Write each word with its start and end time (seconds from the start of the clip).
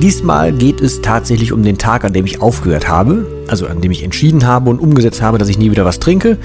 Diesmal 0.00 0.52
geht 0.52 0.80
es 0.80 1.02
tatsächlich 1.02 1.52
um 1.52 1.64
den 1.64 1.76
Tag, 1.76 2.04
an 2.04 2.12
dem 2.12 2.24
ich 2.24 2.40
aufgehört 2.40 2.88
habe, 2.88 3.26
also 3.48 3.66
an 3.66 3.80
dem 3.80 3.90
ich 3.90 4.04
entschieden 4.04 4.46
habe 4.46 4.70
und 4.70 4.78
umgesetzt 4.78 5.22
habe, 5.22 5.38
dass 5.38 5.48
ich 5.48 5.58
nie 5.58 5.72
wieder 5.72 5.84
was 5.84 5.98
trinke. 5.98 6.38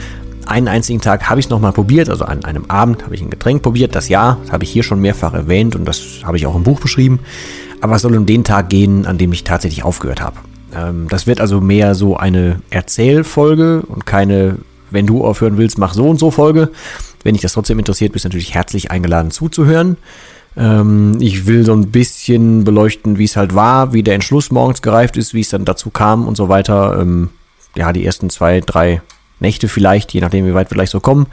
Einen 0.47 0.67
einzigen 0.67 1.01
Tag 1.01 1.29
habe 1.29 1.39
ich 1.39 1.45
es 1.45 1.49
nochmal 1.51 1.71
probiert, 1.71 2.09
also 2.09 2.25
an 2.25 2.43
einem 2.45 2.65
Abend 2.67 3.03
habe 3.03 3.13
ich 3.13 3.21
ein 3.21 3.29
Getränk 3.29 3.61
probiert, 3.61 3.93
das 3.93 4.09
ja, 4.09 4.39
das 4.41 4.51
habe 4.51 4.63
ich 4.63 4.71
hier 4.71 4.81
schon 4.81 4.99
mehrfach 4.99 5.35
erwähnt 5.35 5.75
und 5.75 5.85
das 5.85 6.21
habe 6.23 6.35
ich 6.37 6.47
auch 6.47 6.55
im 6.55 6.63
Buch 6.63 6.79
beschrieben. 6.79 7.19
Aber 7.79 7.95
es 7.95 8.01
soll 8.01 8.15
um 8.15 8.25
den 8.25 8.43
Tag 8.43 8.69
gehen, 8.69 9.05
an 9.05 9.19
dem 9.19 9.31
ich 9.31 9.43
tatsächlich 9.43 9.83
aufgehört 9.83 10.21
habe. 10.21 10.37
Ähm, 10.75 11.05
das 11.07 11.27
wird 11.27 11.39
also 11.39 11.61
mehr 11.61 11.93
so 11.93 12.17
eine 12.17 12.59
Erzählfolge 12.71 13.83
und 13.83 14.07
keine, 14.07 14.55
wenn 14.89 15.05
du 15.05 15.23
aufhören 15.23 15.57
willst, 15.57 15.77
mach 15.77 15.93
so 15.93 16.07
und 16.07 16.19
so 16.19 16.31
Folge. 16.31 16.71
Wenn 17.23 17.35
dich 17.35 17.43
das 17.43 17.53
trotzdem 17.53 17.77
interessiert, 17.77 18.13
bist 18.13 18.25
du 18.25 18.29
natürlich 18.29 18.55
herzlich 18.55 18.89
eingeladen 18.89 19.29
zuzuhören. 19.29 19.97
Ähm, 20.55 21.17
ich 21.19 21.47
will 21.47 21.65
so 21.65 21.73
ein 21.73 21.91
bisschen 21.91 22.63
beleuchten, 22.63 23.17
wie 23.17 23.23
es 23.23 23.35
halt 23.35 23.55
war, 23.55 23.93
wie 23.93 24.03
der 24.03 24.15
Entschluss 24.15 24.51
morgens 24.51 24.81
gereift 24.81 25.17
ist, 25.17 25.33
wie 25.33 25.41
es 25.41 25.49
dann 25.49 25.65
dazu 25.65 25.89
kam 25.89 26.27
und 26.27 26.37
so 26.37 26.49
weiter. 26.49 26.99
Ähm, 26.99 27.29
ja, 27.75 27.91
die 27.91 28.05
ersten 28.05 28.29
zwei, 28.29 28.61
drei 28.61 29.01
Nächte 29.39 29.67
vielleicht, 29.67 30.13
je 30.13 30.21
nachdem, 30.21 30.45
wie 30.45 30.53
weit 30.53 30.69
wir 30.69 30.75
gleich 30.75 30.89
so 30.89 30.99
kommen. 30.99 31.27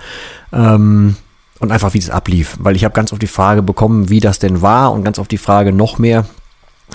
Ähm, 0.53 1.17
und 1.59 1.71
einfach, 1.71 1.93
wie 1.95 2.01
das 2.01 2.11
ablief. 2.11 2.57
Weil 2.59 2.77
ich 2.77 2.85
habe 2.85 2.95
ganz 2.95 3.13
oft 3.13 3.23
die 3.23 3.27
Frage 3.27 3.63
bekommen, 3.63 4.09
wie 4.09 4.21
das 4.21 4.39
denn 4.39 4.63
war 4.63 4.93
und 4.93 5.05
ganz 5.05 5.19
oft 5.19 5.31
die 5.31 5.39
Frage 5.39 5.73
noch 5.73 5.99
mehr, 5.99 6.27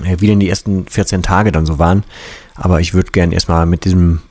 äh, 0.03 0.17
wie 0.19 0.27
denn 0.27 0.39
die 0.39 0.49
ersten 0.49 0.87
14 0.87 1.21
Tage 1.21 1.51
dann 1.51 1.65
so 1.65 1.79
waren. 1.79 2.03
Aber 2.55 2.79
ich 2.81 2.93
würde 2.93 3.11
gern 3.11 3.31
erstmal 3.31 3.65
mit 3.65 3.85
diesem 3.85 4.21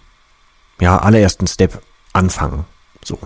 ja, 0.80 0.98
allerersten 0.98 1.46
Step 1.46 1.80
anfangen. 2.12 2.64
So. 3.04 3.18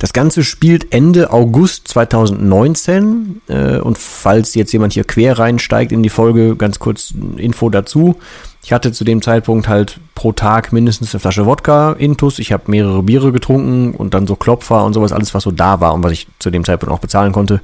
Das 0.00 0.14
Ganze 0.14 0.44
spielt 0.44 0.94
Ende 0.94 1.30
August 1.30 1.86
2019 1.88 3.42
äh, 3.48 3.76
und 3.80 3.98
falls 3.98 4.54
jetzt 4.54 4.72
jemand 4.72 4.94
hier 4.94 5.04
quer 5.04 5.38
reinsteigt 5.38 5.92
in 5.92 6.02
die 6.02 6.08
Folge, 6.08 6.56
ganz 6.56 6.78
kurz 6.78 7.12
Info 7.36 7.68
dazu. 7.68 8.16
Ich 8.64 8.72
hatte 8.72 8.92
zu 8.92 9.04
dem 9.04 9.20
Zeitpunkt 9.20 9.68
halt 9.68 10.00
pro 10.14 10.32
Tag 10.32 10.72
mindestens 10.72 11.14
eine 11.14 11.20
Flasche 11.20 11.44
Wodka 11.44 11.92
intus. 11.92 12.38
Ich 12.38 12.50
habe 12.50 12.70
mehrere 12.70 13.02
Biere 13.02 13.30
getrunken 13.30 13.94
und 13.94 14.14
dann 14.14 14.26
so 14.26 14.36
Klopfer 14.36 14.86
und 14.86 14.94
sowas, 14.94 15.12
alles 15.12 15.34
was 15.34 15.42
so 15.42 15.50
da 15.50 15.82
war 15.82 15.92
und 15.92 16.02
was 16.02 16.12
ich 16.12 16.26
zu 16.38 16.50
dem 16.50 16.64
Zeitpunkt 16.64 16.94
auch 16.94 17.00
bezahlen 17.00 17.32
konnte, 17.32 17.60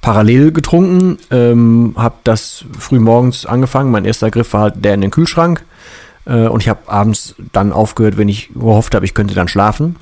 parallel 0.00 0.50
getrunken. 0.50 1.18
Ähm, 1.30 1.94
habe 1.96 2.16
das 2.24 2.64
früh 2.76 2.98
morgens 2.98 3.46
angefangen. 3.46 3.92
Mein 3.92 4.04
erster 4.04 4.32
Griff 4.32 4.52
war 4.54 4.62
halt 4.62 4.84
der 4.84 4.94
in 4.94 5.02
den 5.02 5.12
Kühlschrank. 5.12 5.64
Äh, 6.24 6.48
und 6.48 6.64
ich 6.64 6.68
habe 6.68 6.80
abends 6.88 7.36
dann 7.52 7.72
aufgehört, 7.72 8.16
wenn 8.16 8.28
ich 8.28 8.50
gehofft 8.54 8.96
habe, 8.96 9.04
ich 9.04 9.14
könnte 9.14 9.36
dann 9.36 9.46
schlafen. 9.46 9.94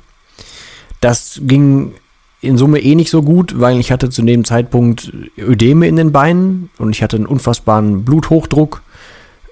Das 1.01 1.39
ging 1.43 1.93
in 2.41 2.57
Summe 2.57 2.79
eh 2.79 2.95
nicht 2.95 3.09
so 3.09 3.23
gut, 3.23 3.59
weil 3.59 3.79
ich 3.79 3.91
hatte 3.91 4.09
zu 4.09 4.21
dem 4.21 4.45
Zeitpunkt 4.45 5.11
Ödeme 5.37 5.87
in 5.87 5.95
den 5.95 6.11
Beinen 6.11 6.69
und 6.77 6.91
ich 6.91 7.01
hatte 7.01 7.17
einen 7.17 7.25
unfassbaren 7.25 8.05
Bluthochdruck. 8.05 8.81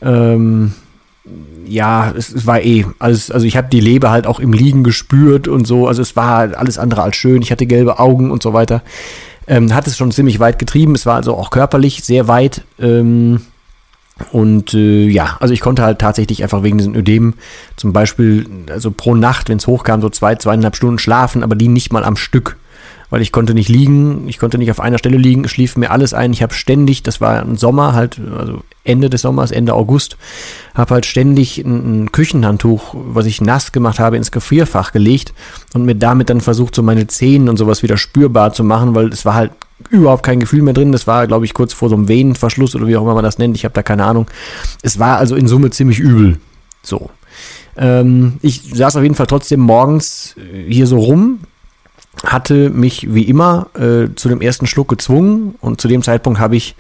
Ähm, 0.01 0.73
ja, 1.65 2.11
es, 2.11 2.33
es, 2.33 2.45
war 2.45 2.61
eh, 2.61 2.85
also, 2.99 3.33
also 3.33 3.45
ich 3.45 3.57
habe 3.57 3.69
die 3.69 3.79
Leber 3.79 4.11
halt 4.11 4.27
auch 4.27 4.39
im 4.39 4.53
Liegen 4.53 4.83
gespürt 4.83 5.47
und 5.47 5.65
so, 5.65 5.87
also 5.87 6.01
es 6.01 6.15
war 6.15 6.57
alles 6.57 6.77
andere 6.77 7.01
als 7.01 7.15
schön. 7.15 7.41
Ich 7.41 7.51
hatte 7.51 7.65
gelbe 7.65 7.99
Augen 7.99 8.29
und 8.29 8.43
so 8.43 8.53
weiter. 8.53 8.81
Ähm, 9.47 9.73
hat 9.73 9.87
es 9.87 9.97
schon 9.97 10.11
ziemlich 10.11 10.39
weit 10.39 10.59
getrieben. 10.59 10.95
Es 10.95 11.05
war 11.05 11.15
also 11.15 11.35
auch 11.35 11.49
körperlich 11.49 12.03
sehr 12.03 12.27
weit. 12.27 12.61
Ähm, 12.79 13.41
und 14.31 14.73
äh, 14.73 15.07
ja, 15.07 15.37
also 15.39 15.53
ich 15.53 15.59
konnte 15.59 15.83
halt 15.83 15.99
tatsächlich 15.99 16.43
einfach 16.43 16.63
wegen 16.63 16.77
diesen 16.77 16.95
Ödemen 16.95 17.33
zum 17.75 17.93
Beispiel, 17.93 18.45
also 18.69 18.91
pro 18.91 19.15
Nacht, 19.15 19.49
wenn 19.49 19.57
es 19.57 19.67
hochkam, 19.67 20.01
so 20.01 20.09
zwei, 20.09 20.35
zweieinhalb 20.35 20.75
Stunden 20.75 20.99
schlafen, 20.99 21.43
aber 21.43 21.55
die 21.55 21.67
nicht 21.67 21.91
mal 21.91 22.03
am 22.03 22.15
Stück. 22.15 22.57
Weil 23.09 23.21
ich 23.21 23.31
konnte 23.31 23.53
nicht 23.53 23.69
liegen, 23.69 24.27
ich 24.27 24.39
konnte 24.39 24.57
nicht 24.57 24.71
auf 24.71 24.79
einer 24.79 24.97
Stelle 24.97 25.17
liegen, 25.17 25.47
schlief 25.47 25.77
mir 25.77 25.91
alles 25.91 26.13
ein. 26.13 26.33
Ich 26.33 26.41
habe 26.41 26.53
ständig, 26.53 27.03
das 27.03 27.21
war 27.21 27.41
ein 27.41 27.57
Sommer 27.57 27.93
halt, 27.93 28.19
also 28.37 28.63
Ende 28.83 29.09
des 29.09 29.21
Sommers, 29.21 29.51
Ende 29.51 29.73
August, 29.73 30.17
habe 30.75 30.95
halt 30.95 31.05
ständig 31.05 31.59
ein, 31.59 32.03
ein 32.03 32.11
Küchenhandtuch, 32.11 32.93
was 32.93 33.25
ich 33.25 33.41
nass 33.41 33.71
gemacht 33.71 33.99
habe, 33.99 34.17
ins 34.17 34.31
Gefrierfach 34.31 34.91
gelegt 34.91 35.33
und 35.73 35.85
mir 35.85 35.95
damit 35.95 36.29
dann 36.29 36.41
versucht, 36.41 36.75
so 36.75 36.83
meine 36.83 37.07
Zähne 37.07 37.49
und 37.49 37.57
sowas 37.57 37.83
wieder 37.83 37.97
spürbar 37.97 38.53
zu 38.53 38.63
machen, 38.63 38.95
weil 38.95 39.07
es 39.07 39.25
war 39.25 39.35
halt 39.35 39.51
überhaupt 39.89 40.23
kein 40.23 40.39
Gefühl 40.39 40.61
mehr 40.61 40.73
drin. 40.73 40.91
Das 40.91 41.07
war, 41.07 41.27
glaube 41.27 41.45
ich, 41.45 41.53
kurz 41.53 41.73
vor 41.73 41.89
so 41.89 41.95
einem 41.95 42.07
Venenverschluss 42.07 42.75
oder 42.75 42.87
wie 42.87 42.97
auch 42.97 43.03
immer 43.03 43.15
man 43.15 43.23
das 43.23 43.37
nennt. 43.37 43.55
Ich 43.55 43.65
habe 43.65 43.73
da 43.73 43.83
keine 43.83 44.05
Ahnung. 44.05 44.27
Es 44.81 44.99
war 44.99 45.17
also 45.17 45.35
in 45.35 45.47
Summe 45.47 45.69
ziemlich 45.71 45.99
übel. 45.99 46.37
So. 46.81 47.09
Ähm, 47.75 48.33
ich 48.41 48.61
saß 48.73 48.97
auf 48.97 49.03
jeden 49.03 49.15
Fall 49.15 49.27
trotzdem 49.27 49.59
morgens 49.59 50.35
äh, 50.37 50.71
hier 50.71 50.87
so 50.87 50.97
rum, 50.99 51.39
hatte 52.23 52.69
mich 52.69 53.13
wie 53.13 53.23
immer 53.23 53.67
äh, 53.75 54.13
zu 54.15 54.29
dem 54.29 54.41
ersten 54.41 54.67
Schluck 54.67 54.89
gezwungen 54.89 55.55
und 55.59 55.81
zu 55.81 55.87
dem 55.87 56.03
Zeitpunkt 56.03 56.39
habe 56.39 56.55
ich 56.55 56.75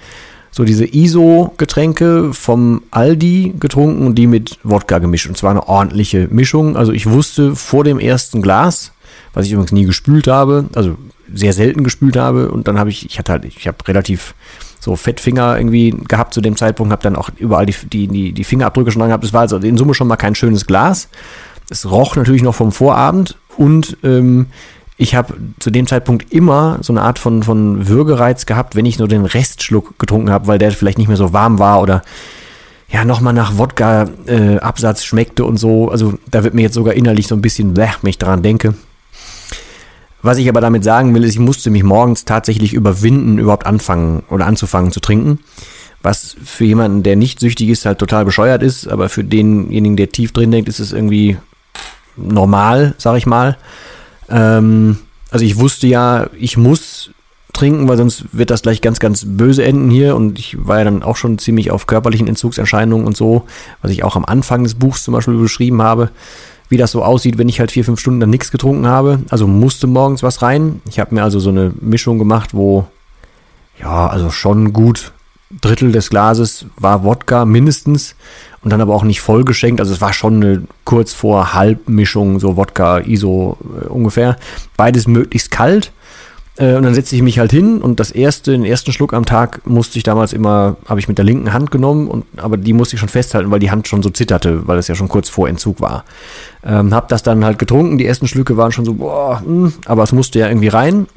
so 0.53 0.63
diese 0.63 0.85
ISO-Getränke 0.85 2.31
vom 2.31 2.83
Aldi 2.91 3.55
getrunken 3.59 4.05
und 4.05 4.15
die 4.15 4.27
mit 4.27 4.59
Wodka 4.63 4.99
gemischt. 4.99 5.27
Und 5.27 5.35
zwar 5.35 5.49
eine 5.49 5.67
ordentliche 5.67 6.27
Mischung. 6.29 6.77
Also 6.77 6.91
ich 6.93 7.09
wusste 7.09 7.55
vor 7.55 7.83
dem 7.83 7.99
ersten 7.99 8.43
Glas, 8.43 8.91
was 9.33 9.47
ich 9.47 9.51
übrigens 9.51 9.71
nie 9.71 9.85
gespült 9.85 10.27
habe, 10.27 10.65
also 10.75 10.95
sehr 11.33 11.53
selten 11.53 11.83
gespült 11.83 12.17
habe 12.17 12.51
und 12.51 12.67
dann 12.67 12.77
habe 12.77 12.91
ich, 12.91 13.05
ich 13.07 13.17
hatte 13.17 13.31
halt, 13.31 13.45
ich 13.45 13.67
habe 13.67 13.77
relativ 13.87 14.35
so 14.79 14.95
Fettfinger 14.95 15.57
irgendwie 15.57 15.89
gehabt 16.07 16.35
zu 16.35 16.41
dem 16.41 16.55
Zeitpunkt, 16.55 16.91
habe 16.91 17.01
dann 17.01 17.15
auch 17.15 17.29
überall 17.37 17.65
die, 17.65 17.75
die, 17.91 18.07
die, 18.07 18.31
die 18.31 18.43
Fingerabdrücke 18.43 18.91
schon 18.91 18.99
dran 18.99 19.09
gehabt. 19.09 19.23
Das 19.23 19.33
war 19.33 19.41
also 19.41 19.57
in 19.57 19.77
Summe 19.77 19.95
schon 19.95 20.07
mal 20.07 20.17
kein 20.17 20.35
schönes 20.35 20.67
Glas. 20.67 21.09
Es 21.69 21.89
roch 21.89 22.15
natürlich 22.15 22.43
noch 22.43 22.53
vom 22.53 22.71
Vorabend 22.71 23.37
und 23.57 23.97
ähm, 24.03 24.47
ich 25.03 25.15
habe 25.15 25.35
zu 25.59 25.69
dem 25.69 25.85
Zeitpunkt 25.85 26.31
immer 26.31 26.79
so 26.81 26.93
eine 26.93 27.01
Art 27.01 27.19
von, 27.19 27.43
von 27.43 27.87
Würgereiz 27.89 28.45
gehabt, 28.45 28.75
wenn 28.75 28.85
ich 28.85 28.97
nur 28.97 29.09
den 29.09 29.25
Restschluck 29.25 29.99
getrunken 29.99 30.31
habe, 30.31 30.47
weil 30.47 30.57
der 30.57 30.71
vielleicht 30.71 30.97
nicht 30.97 31.09
mehr 31.09 31.17
so 31.17 31.33
warm 31.33 31.59
war 31.59 31.81
oder 31.81 32.01
ja, 32.89 33.03
nochmal 33.03 33.33
nach 33.33 33.57
Wodka-Absatz 33.57 35.01
äh, 35.01 35.05
schmeckte 35.05 35.43
und 35.43 35.57
so. 35.57 35.89
Also 35.89 36.13
da 36.31 36.43
wird 36.43 36.53
mir 36.53 36.61
jetzt 36.61 36.75
sogar 36.75 36.93
innerlich 36.93 37.27
so 37.27 37.35
ein 37.35 37.41
bisschen, 37.41 37.73
bleh, 37.73 37.89
wenn 38.01 38.09
ich 38.09 38.17
daran 38.17 38.43
denke. 38.43 38.75
Was 40.21 40.37
ich 40.37 40.47
aber 40.47 40.61
damit 40.61 40.85
sagen 40.85 41.13
will, 41.13 41.25
ist, 41.25 41.33
ich 41.33 41.39
musste 41.39 41.69
mich 41.69 41.83
morgens 41.83 42.23
tatsächlich 42.23 42.73
überwinden, 42.73 43.39
überhaupt 43.39 43.65
anfangen 43.65 44.23
oder 44.29 44.45
anzufangen 44.45 44.91
zu 44.91 45.01
trinken. 45.01 45.39
Was 46.01 46.37
für 46.43 46.63
jemanden, 46.63 47.03
der 47.03 47.17
nicht 47.17 47.41
süchtig 47.41 47.69
ist, 47.69 47.85
halt 47.85 47.99
total 47.99 48.23
bescheuert 48.23 48.63
ist, 48.63 48.87
aber 48.87 49.09
für 49.09 49.23
denjenigen, 49.23 49.97
der 49.97 50.11
tief 50.11 50.31
drin 50.31 50.51
denkt, 50.51 50.69
ist 50.69 50.79
es 50.79 50.93
irgendwie 50.93 51.37
normal, 52.15 52.95
sag 52.97 53.17
ich 53.17 53.25
mal. 53.25 53.57
Ähm, 54.29 54.97
also 55.31 55.45
ich 55.45 55.57
wusste 55.57 55.87
ja, 55.87 56.27
ich 56.37 56.57
muss 56.57 57.11
trinken, 57.53 57.87
weil 57.87 57.97
sonst 57.97 58.25
wird 58.31 58.49
das 58.49 58.63
gleich 58.63 58.81
ganz, 58.81 58.99
ganz 58.99 59.25
böse 59.25 59.63
enden 59.63 59.89
hier. 59.89 60.15
Und 60.15 60.39
ich 60.39 60.57
war 60.65 60.79
ja 60.79 60.85
dann 60.85 61.03
auch 61.03 61.15
schon 61.17 61.37
ziemlich 61.37 61.71
auf 61.71 61.87
körperlichen 61.87 62.27
Entzugserscheinungen 62.27 63.05
und 63.05 63.15
so, 63.15 63.43
was 63.81 63.91
ich 63.91 64.03
auch 64.03 64.15
am 64.15 64.25
Anfang 64.25 64.63
des 64.63 64.75
Buchs 64.75 65.03
zum 65.03 65.13
Beispiel 65.13 65.37
beschrieben 65.37 65.81
habe 65.81 66.09
wie 66.73 66.77
das 66.77 66.91
so 66.91 67.03
aussieht, 67.03 67.37
wenn 67.37 67.49
ich 67.49 67.59
halt 67.59 67.71
vier, 67.71 67.85
fünf 67.85 67.99
Stunden 67.99 68.19
dann 68.19 68.31
nichts 68.31 68.49
getrunken 68.49 68.87
habe. 68.87 69.19
Also 69.29 69.45
musste 69.45 69.85
morgens 69.85 70.23
was 70.23 70.41
rein. 70.41 70.81
Ich 70.89 70.99
habe 70.99 71.13
mir 71.13 71.21
also 71.21 71.39
so 71.39 71.51
eine 71.51 71.71
Mischung 71.79 72.17
gemacht, 72.17 72.55
wo, 72.55 72.87
ja, 73.79 74.07
also 74.07 74.31
schon 74.31 74.73
gut 74.73 75.11
Drittel 75.61 75.91
des 75.91 76.09
Glases 76.09 76.65
war 76.77 77.03
Wodka 77.03 77.45
mindestens 77.45 78.15
und 78.63 78.71
dann 78.71 78.81
aber 78.81 78.95
auch 78.95 79.03
nicht 79.03 79.21
voll 79.21 79.43
geschenkt. 79.43 79.81
Also 79.81 79.93
es 79.93 80.01
war 80.01 80.13
schon 80.13 80.35
eine 80.35 80.63
kurz 80.85 81.13
vor 81.13 81.53
Halbmischung, 81.53 82.39
so 82.39 82.55
Wodka, 82.55 82.99
ISO 82.99 83.57
äh, 83.81 83.87
ungefähr. 83.87 84.37
Beides 84.77 85.07
möglichst 85.07 85.51
kalt. 85.51 85.91
Äh, 86.57 86.75
und 86.75 86.83
dann 86.83 86.93
setze 86.93 87.15
ich 87.15 87.21
mich 87.21 87.39
halt 87.39 87.51
hin 87.51 87.81
und 87.81 87.99
das 87.99 88.11
erste, 88.11 88.51
den 88.51 88.63
ersten 88.63 88.93
Schluck 88.93 89.13
am 89.13 89.25
Tag 89.25 89.65
musste 89.65 89.97
ich 89.97 90.03
damals 90.03 90.33
immer, 90.33 90.77
habe 90.87 90.99
ich 90.99 91.07
mit 91.07 91.17
der 91.17 91.25
linken 91.25 91.51
Hand 91.51 91.71
genommen, 91.71 92.07
und, 92.07 92.25
aber 92.37 92.57
die 92.57 92.73
musste 92.73 92.95
ich 92.95 92.99
schon 92.99 93.09
festhalten, 93.09 93.49
weil 93.49 93.59
die 93.59 93.71
Hand 93.71 93.87
schon 93.87 94.03
so 94.03 94.09
zitterte, 94.11 94.67
weil 94.67 94.77
es 94.77 94.87
ja 94.87 94.95
schon 94.95 95.09
kurz 95.09 95.29
vor 95.29 95.49
Entzug 95.49 95.81
war. 95.81 96.05
Ähm, 96.63 96.93
hab 96.93 97.07
das 97.07 97.23
dann 97.23 97.43
halt 97.43 97.57
getrunken, 97.57 97.97
die 97.97 98.05
ersten 98.05 98.27
Schlücke 98.27 98.55
waren 98.55 98.71
schon 98.71 98.85
so, 98.85 98.93
boah, 98.93 99.41
mh, 99.43 99.45
hm, 99.45 99.73
aber 99.85 100.03
es 100.03 100.11
musste 100.11 100.39
ja 100.39 100.47
irgendwie 100.47 100.67
rein. 100.67 101.07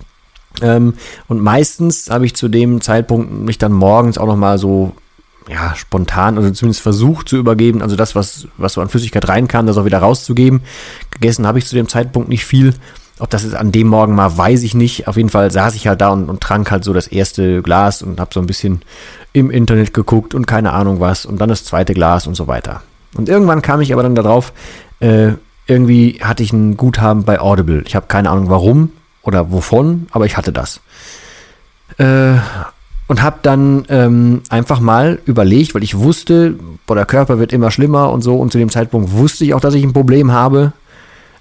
Ähm, 0.63 0.95
und 1.29 1.43
meistens 1.43 2.09
habe 2.09 2.25
ich 2.25 2.35
zu 2.35 2.49
dem 2.49 2.81
Zeitpunkt 2.81 3.31
mich 3.31 3.59
dann 3.59 3.73
morgens 3.73 4.17
auch 4.17 4.27
nochmal 4.27 4.57
so 4.57 4.93
ja, 5.49 5.75
spontan, 5.77 6.37
also 6.37 6.51
zumindest 6.51 6.83
versucht 6.83 7.29
zu 7.29 7.37
übergeben, 7.37 7.83
also 7.83 7.97
das, 7.97 8.15
was, 8.15 8.49
was 8.57 8.73
so 8.73 8.81
an 8.81 8.89
Flüssigkeit 8.89 9.29
reinkam, 9.29 9.67
das 9.67 9.77
auch 9.79 9.85
wieder 9.85 9.99
rauszugeben. 9.99 10.63
Gegessen 11.11 11.47
habe 11.47 11.59
ich 11.59 11.67
zu 11.67 11.75
dem 11.75 11.89
Zeitpunkt 11.89 12.29
nicht 12.29 12.45
viel. 12.45 12.75
Ob 13.19 13.31
das 13.31 13.45
ist 13.45 13.55
an 13.55 13.73
dem 13.73 13.87
Morgen 13.87 14.15
mal, 14.15 14.37
weiß 14.37 14.63
ich 14.63 14.75
nicht. 14.75 15.09
Auf 15.09 15.17
jeden 15.17 15.31
Fall 15.31 15.51
saß 15.51 15.75
ich 15.75 15.87
halt 15.87 16.01
da 16.01 16.09
und, 16.09 16.29
und 16.29 16.43
trank 16.43 16.71
halt 16.71 16.85
so 16.85 16.93
das 16.93 17.07
erste 17.07 17.63
Glas 17.63 18.03
und 18.03 18.21
habe 18.21 18.35
so 18.35 18.41
ein 18.41 18.47
bisschen 18.47 18.83
im 19.33 19.51
Internet 19.51 19.95
geguckt 19.95 20.35
und 20.35 20.47
keine 20.47 20.73
Ahnung 20.73 21.01
was 21.01 21.25
und 21.25 21.41
dann 21.41 21.49
das 21.49 21.65
zweite 21.65 21.95
Glas 21.95 22.27
und 22.27 22.35
so 22.35 22.47
weiter. 22.47 22.83
Und 23.15 23.29
irgendwann 23.29 23.63
kam 23.63 23.81
ich 23.81 23.93
aber 23.93 24.03
dann 24.03 24.15
darauf, 24.15 24.53
äh, 25.01 25.33
irgendwie 25.67 26.21
hatte 26.23 26.43
ich 26.43 26.53
ein 26.53 26.77
Guthaben 26.77 27.25
bei 27.25 27.41
Audible. 27.41 27.83
Ich 27.87 27.97
habe 27.97 28.07
keine 28.07 28.31
Ahnung 28.31 28.51
warum 28.51 28.93
oder 29.23 29.51
wovon, 29.51 30.09
aber 30.11 30.27
ich 30.27 30.37
hatte 30.37 30.53
das. 30.53 30.81
Äh, 31.99 32.35
und 33.09 33.23
habe 33.23 33.39
dann 33.43 33.85
ähm, 33.89 34.43
einfach 34.49 34.81
mal 34.81 35.19
überlegt, 35.27 35.75
weil 35.75 35.85
ich 35.85 35.99
wusste, 35.99 36.57
boah, 36.87 36.97
der 36.97 37.07
Körper 37.07 37.39
wird 37.39 37.53
immer 37.53 37.71
schlimmer 37.71 38.11
und 38.11 38.23
so. 38.23 38.37
Und 38.37 38.51
zu 38.51 38.59
dem 38.59 38.71
Zeitpunkt 38.71 39.13
wusste 39.13 39.45
ich 39.45 39.55
auch, 39.55 39.61
dass 39.61 39.75
ich 39.75 39.85
ein 39.85 39.93
Problem 39.93 40.33
habe. 40.33 40.73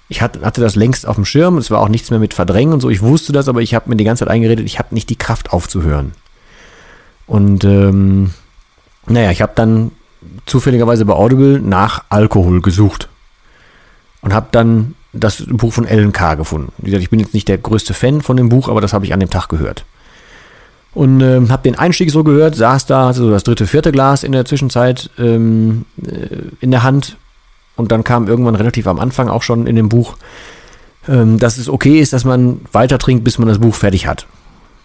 Ich 0.08 0.22
hatte, 0.22 0.42
hatte 0.42 0.60
das 0.60 0.76
längst 0.76 1.06
auf 1.06 1.16
dem 1.16 1.24
Schirm. 1.24 1.58
Es 1.58 1.70
war 1.70 1.80
auch 1.80 1.88
nichts 1.88 2.10
mehr 2.10 2.20
mit 2.20 2.34
Verdrängen 2.34 2.72
und 2.72 2.80
so. 2.80 2.88
Ich 2.88 3.02
wusste 3.02 3.32
das, 3.32 3.48
aber 3.48 3.62
ich 3.62 3.74
habe 3.74 3.90
mir 3.90 3.96
die 3.96 4.04
ganze 4.04 4.24
Zeit 4.24 4.32
eingeredet, 4.32 4.64
ich 4.64 4.78
habe 4.78 4.94
nicht 4.94 5.10
die 5.10 5.16
Kraft 5.16 5.52
aufzuhören. 5.52 6.12
Und 7.26 7.64
ähm, 7.64 8.30
naja, 9.08 9.32
ich 9.32 9.42
habe 9.42 9.52
dann 9.56 9.90
zufälligerweise 10.46 11.04
bei 11.04 11.14
Audible 11.14 11.60
nach 11.60 12.04
Alkohol 12.08 12.60
gesucht. 12.60 13.08
Und 14.20 14.32
habe 14.32 14.48
dann 14.52 14.94
das 15.12 15.44
Buch 15.48 15.72
von 15.72 15.86
Ellen 15.86 16.12
K. 16.12 16.34
gefunden. 16.34 16.72
Wie 16.78 16.86
gesagt, 16.86 17.02
ich 17.02 17.10
bin 17.10 17.20
jetzt 17.20 17.34
nicht 17.34 17.48
der 17.48 17.58
größte 17.58 17.94
Fan 17.94 18.20
von 18.20 18.36
dem 18.36 18.48
Buch, 18.48 18.68
aber 18.68 18.80
das 18.80 18.92
habe 18.92 19.04
ich 19.04 19.12
an 19.12 19.20
dem 19.20 19.30
Tag 19.30 19.48
gehört. 19.48 19.84
Und 20.96 21.20
ähm, 21.20 21.52
habe 21.52 21.62
den 21.62 21.78
Einstieg 21.78 22.10
so 22.10 22.24
gehört, 22.24 22.54
saß 22.54 22.86
da, 22.86 23.08
hatte 23.08 23.18
so 23.18 23.28
das 23.28 23.44
dritte, 23.44 23.66
vierte 23.66 23.92
Glas 23.92 24.24
in 24.24 24.32
der 24.32 24.46
Zwischenzeit 24.46 25.10
ähm, 25.18 25.84
äh, 26.02 26.38
in 26.60 26.70
der 26.70 26.84
Hand. 26.84 27.18
Und 27.76 27.92
dann 27.92 28.02
kam 28.02 28.28
irgendwann 28.28 28.54
relativ 28.54 28.86
am 28.86 28.98
Anfang 28.98 29.28
auch 29.28 29.42
schon 29.42 29.66
in 29.66 29.76
dem 29.76 29.90
Buch, 29.90 30.16
ähm, 31.06 31.38
dass 31.38 31.58
es 31.58 31.68
okay 31.68 32.00
ist, 32.00 32.14
dass 32.14 32.24
man 32.24 32.62
weiter 32.72 32.96
trinkt, 32.96 33.24
bis 33.24 33.36
man 33.36 33.46
das 33.46 33.58
Buch 33.58 33.74
fertig 33.74 34.06
hat. 34.06 34.26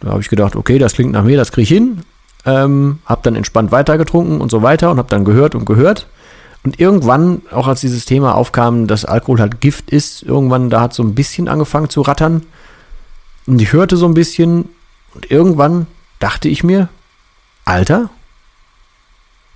Da 0.01 0.09
habe 0.09 0.19
ich 0.19 0.27
gedacht, 0.27 0.57
okay, 0.57 0.79
das 0.79 0.95
klingt 0.95 1.13
nach 1.13 1.23
mir, 1.23 1.37
das 1.37 1.53
kriege 1.53 1.63
ich 1.63 1.69
hin. 1.69 2.01
Ähm, 2.43 2.99
habe 3.05 3.21
dann 3.23 3.37
entspannt 3.37 3.71
weitergetrunken 3.71 4.41
und 4.41 4.51
so 4.51 4.61
weiter 4.61 4.91
und 4.91 4.97
habe 4.97 5.07
dann 5.07 5.23
gehört 5.23 5.55
und 5.55 5.63
gehört. 5.63 6.07
Und 6.65 6.77
irgendwann, 6.77 7.41
auch 7.53 7.67
als 7.67 7.79
dieses 7.79 8.03
Thema 8.03 8.35
aufkam, 8.35 8.85
dass 8.85 9.05
Alkohol 9.05 9.39
halt 9.39 9.61
Gift 9.61 9.91
ist, 9.91 10.23
irgendwann, 10.23 10.69
da 10.69 10.81
hat 10.81 10.93
so 10.93 11.03
ein 11.03 11.15
bisschen 11.15 11.47
angefangen 11.47 11.87
zu 11.87 12.01
rattern. 12.01 12.41
Und 13.47 13.61
ich 13.61 13.71
hörte 13.71 13.95
so 13.95 14.07
ein 14.07 14.13
bisschen 14.13 14.65
und 15.15 15.31
irgendwann 15.31 15.87
dachte 16.21 16.47
ich 16.47 16.63
mir, 16.63 16.87
Alter, 17.65 18.09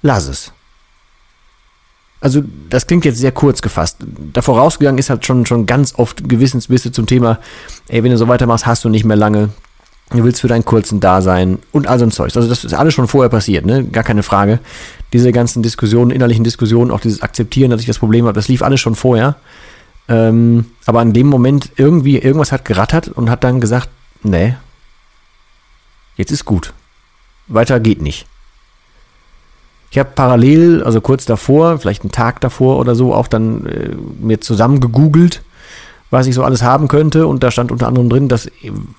lass 0.01 0.27
es. 0.27 0.51
Also, 2.21 2.44
das 2.69 2.88
klingt 2.88 3.06
jetzt 3.06 3.19
sehr 3.19 3.31
kurz 3.31 3.62
gefasst. 3.62 3.97
Davor 4.33 4.57
rausgegangen 4.57 4.97
ist 4.97 5.09
halt 5.09 5.25
schon, 5.25 5.45
schon 5.45 5.65
ganz 5.65 5.94
oft 5.97 6.27
Gewissensbisse 6.27 6.91
zum 6.91 7.06
Thema, 7.06 7.39
ey, 7.88 8.03
wenn 8.03 8.12
du 8.12 8.17
so 8.17 8.27
weitermachst, 8.27 8.65
hast 8.65 8.83
du 8.83 8.89
nicht 8.89 9.06
mehr 9.06 9.17
lange. 9.17 9.50
Du 10.12 10.23
willst 10.23 10.41
für 10.41 10.47
deinen 10.47 10.65
kurzen 10.65 11.00
Dasein 11.00 11.59
und 11.71 11.88
all 11.88 12.00
so 12.00 12.06
ein 12.06 12.12
Zeug. 12.12 12.35
Also, 12.35 12.47
das 12.47 12.63
ist 12.63 12.73
alles 12.73 12.94
schon 12.94 13.07
vorher 13.07 13.29
passiert, 13.29 13.65
ne? 13.65 13.83
Gar 13.83 14.03
keine 14.03 14.23
Frage. 14.23 14.59
Diese 15.13 15.31
ganzen 15.31 15.61
Diskussionen, 15.61 16.11
innerlichen 16.11 16.44
Diskussionen, 16.44 16.89
auch 16.89 17.00
dieses 17.00 17.21
Akzeptieren, 17.21 17.69
dass 17.69 17.81
ich 17.81 17.88
das 17.88 18.00
Problem 18.00 18.25
habe, 18.25 18.33
das 18.33 18.47
lief 18.47 18.63
alles 18.63 18.79
schon 18.79 18.95
vorher. 18.95 19.35
Ähm, 20.07 20.65
aber 20.85 21.01
in 21.01 21.13
dem 21.13 21.27
Moment 21.27 21.71
irgendwie, 21.75 22.18
irgendwas 22.18 22.51
hat 22.51 22.65
gerattert 22.65 23.09
und 23.09 23.29
hat 23.29 23.44
dann 23.44 23.61
gesagt, 23.61 23.89
nee, 24.23 24.56
Jetzt 26.17 26.31
ist 26.31 26.45
gut. 26.45 26.73
Weiter 27.47 27.79
geht 27.79 28.01
nicht. 28.01 28.25
Ich 29.91 30.00
habe 30.00 30.09
parallel, 30.13 30.83
also 30.83 31.00
kurz 31.00 31.25
davor, 31.25 31.79
vielleicht 31.79 32.01
einen 32.01 32.12
Tag 32.12 32.41
davor 32.41 32.79
oder 32.79 32.95
so, 32.95 33.13
auch 33.13 33.27
dann 33.27 33.65
äh, 33.65 33.95
mir 34.19 34.41
zusammen 34.41 34.79
gegoogelt, 34.79 35.41
was 36.09 36.27
ich 36.27 36.35
so 36.35 36.44
alles 36.44 36.63
haben 36.63 36.88
könnte. 36.88 37.27
Und 37.27 37.44
da 37.44 37.51
stand 37.51 37.71
unter 37.71 37.88
anderem 37.88 38.09
drin, 38.09 38.27
dass 38.27 38.51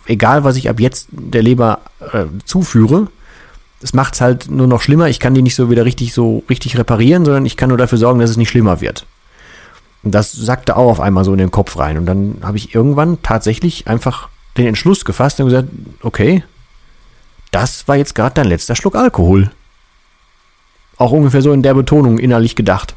egal, 0.06 0.44
was 0.44 0.56
ich 0.56 0.70
ab 0.70 0.80
jetzt 0.80 1.08
der 1.10 1.42
Leber 1.42 1.80
äh, 2.12 2.24
zuführe, 2.44 3.08
es 3.82 3.92
macht 3.92 4.14
es 4.14 4.20
halt 4.20 4.50
nur 4.50 4.66
noch 4.66 4.80
schlimmer. 4.80 5.08
Ich 5.08 5.20
kann 5.20 5.34
die 5.34 5.42
nicht 5.42 5.54
so 5.54 5.70
wieder 5.70 5.84
richtig 5.84 6.14
so 6.14 6.42
richtig 6.48 6.78
reparieren, 6.78 7.24
sondern 7.24 7.44
ich 7.44 7.56
kann 7.56 7.68
nur 7.68 7.78
dafür 7.78 7.98
sorgen, 7.98 8.20
dass 8.20 8.30
es 8.30 8.36
nicht 8.36 8.48
schlimmer 8.48 8.80
wird. 8.80 9.04
Und 10.02 10.14
das 10.14 10.32
sackte 10.32 10.76
auch 10.76 10.90
auf 10.90 11.00
einmal 11.00 11.24
so 11.24 11.32
in 11.32 11.38
den 11.38 11.50
Kopf 11.50 11.78
rein. 11.78 11.98
Und 11.98 12.06
dann 12.06 12.38
habe 12.42 12.56
ich 12.56 12.74
irgendwann 12.74 13.18
tatsächlich 13.22 13.86
einfach 13.86 14.28
den 14.56 14.66
Entschluss 14.66 15.04
gefasst 15.04 15.40
und 15.40 15.46
gesagt, 15.46 15.68
okay, 16.02 16.42
das 17.56 17.88
war 17.88 17.96
jetzt 17.96 18.14
gerade 18.14 18.34
dein 18.34 18.48
letzter 18.48 18.76
Schluck 18.76 18.96
Alkohol. 18.96 19.50
Auch 20.98 21.10
ungefähr 21.10 21.40
so 21.40 21.54
in 21.54 21.62
der 21.62 21.72
Betonung 21.72 22.18
innerlich 22.18 22.54
gedacht. 22.54 22.94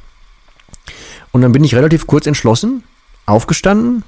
Und 1.32 1.44
dann 1.44 1.54
bin 1.54 1.64
ich 1.64 1.76
relativ 1.76 2.08
kurz 2.08 2.28
entschlossen, 2.28 2.84
aufgestanden, 3.26 4.04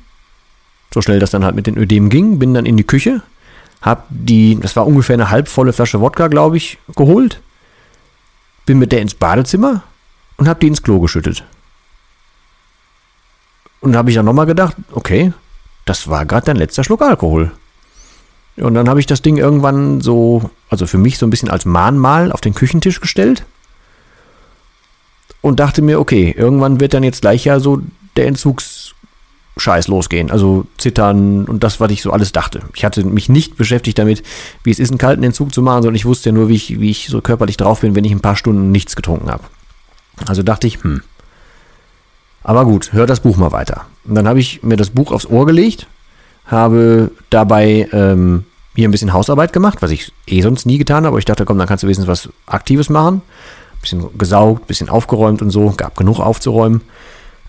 so 0.94 1.02
schnell 1.02 1.20
das 1.20 1.32
dann 1.32 1.46
halt 1.46 1.56
mit 1.56 1.68
den 1.68 1.78
Ödem 1.78 2.10
ging, 2.10 2.38
bin 2.38 2.54
dann 2.54 2.66
in 2.66 2.76
die 2.76 2.84
Küche, 2.84 3.22
hab 3.82 4.08
die, 4.10 4.60
das 4.60 4.76
war 4.76 4.86
ungefähr 4.86 5.14
eine 5.14 5.30
halbvolle 5.30 5.72
Flasche 5.72 6.02
Wodka, 6.02 6.28
glaube 6.28 6.58
ich, 6.58 6.80
geholt, 6.98 7.40
bin 8.66 8.78
mit 8.78 8.92
der 8.92 9.00
ins 9.00 9.14
Badezimmer 9.14 9.84
und 10.36 10.50
hab 10.50 10.60
die 10.60 10.68
ins 10.68 10.84
Klo 10.84 11.00
geschüttet. 11.00 11.46
Und 13.80 13.96
habe 13.96 14.10
ich 14.10 14.18
dann 14.18 14.26
nochmal 14.26 14.48
gedacht, 14.48 14.76
okay, 14.92 15.32
das 15.86 16.10
war 16.10 16.26
gerade 16.26 16.48
dein 16.48 16.58
letzter 16.58 16.84
Schluck 16.84 17.04
Alkohol. 17.04 17.54
Und 18.62 18.74
dann 18.74 18.90
habe 18.90 19.00
ich 19.00 19.06
das 19.06 19.22
Ding 19.22 19.38
irgendwann 19.38 20.02
so, 20.02 20.50
also 20.70 20.88
für 20.88 20.98
mich 20.98 21.18
so 21.18 21.26
ein 21.26 21.30
bisschen 21.30 21.50
als 21.50 21.66
Mahnmal 21.66 22.32
auf 22.32 22.42
den 22.42 22.54
Küchentisch 22.54 23.02
gestellt 23.02 23.44
und 25.42 25.60
dachte 25.60 25.82
mir, 25.82 26.00
okay, 26.00 26.34
irgendwann 26.38 26.80
wird 26.80 26.94
dann 26.94 27.04
jetzt 27.04 27.22
gleich 27.22 27.46
ja 27.46 27.60
so 27.60 27.82
der 28.16 28.28
Entzugsscheiß 28.28 29.88
losgehen. 29.88 30.32
Also 30.32 30.66
zittern 30.78 31.46
und 31.46 31.64
das, 31.64 31.80
was 31.80 31.92
ich 31.92 32.02
so 32.02 32.12
alles 32.12 32.32
dachte. 32.32 32.62
Ich 32.76 32.86
hatte 32.86 33.04
mich 33.04 33.30
nicht 33.30 33.58
beschäftigt 33.58 33.98
damit, 33.98 34.24
wie 34.64 34.72
es 34.72 34.80
ist, 34.80 34.92
einen 34.92 34.98
kalten 34.98 35.24
Entzug 35.24 35.54
zu 35.54 35.62
machen, 35.62 35.84
sondern 35.84 35.96
ich 35.96 36.06
wusste 36.06 36.30
ja 36.30 36.34
nur, 36.34 36.48
wie 36.48 36.56
ich, 36.56 36.80
wie 36.80 36.92
ich 36.92 37.08
so 37.08 37.22
körperlich 37.22 37.58
drauf 37.58 37.82
bin, 37.82 37.96
wenn 37.96 38.06
ich 38.06 38.12
ein 38.12 38.22
paar 38.22 38.36
Stunden 38.36 38.72
nichts 38.72 38.96
getrunken 38.96 39.32
habe. 39.32 39.44
Also 40.28 40.44
dachte 40.44 40.68
ich, 40.68 40.84
hm. 40.84 41.02
Aber 42.44 42.66
gut, 42.66 42.94
hör 42.94 43.06
das 43.06 43.20
Buch 43.20 43.38
mal 43.38 43.52
weiter. 43.52 43.86
Und 44.04 44.16
dann 44.16 44.28
habe 44.28 44.40
ich 44.40 44.64
mir 44.64 44.78
das 44.78 44.90
Buch 44.90 45.12
aufs 45.12 45.28
Ohr 45.28 45.46
gelegt 45.46 45.88
habe 46.52 47.12
dabei 47.30 47.88
ähm, 47.92 48.46
hier 48.76 48.88
ein 48.88 48.92
bisschen 48.92 49.14
Hausarbeit 49.14 49.54
gemacht, 49.54 49.82
was 49.82 49.92
ich 49.92 50.12
eh 50.28 50.42
sonst 50.42 50.66
nie 50.66 50.78
getan 50.78 51.06
habe. 51.06 51.20
Ich 51.20 51.26
dachte, 51.26 51.46
komm, 51.46 51.58
dann 51.58 51.68
kannst 51.68 51.84
du 51.84 51.88
wenigstens 51.88 52.08
was 52.08 52.30
Aktives 52.46 52.90
machen. 52.90 53.22
Bisschen 53.82 54.18
gesaugt, 54.18 54.68
bisschen 54.68 54.90
aufgeräumt 54.90 55.42
und 55.42 55.50
so. 55.50 55.74
Gab 55.76 55.98
genug 55.98 56.20
aufzuräumen. 56.20 56.82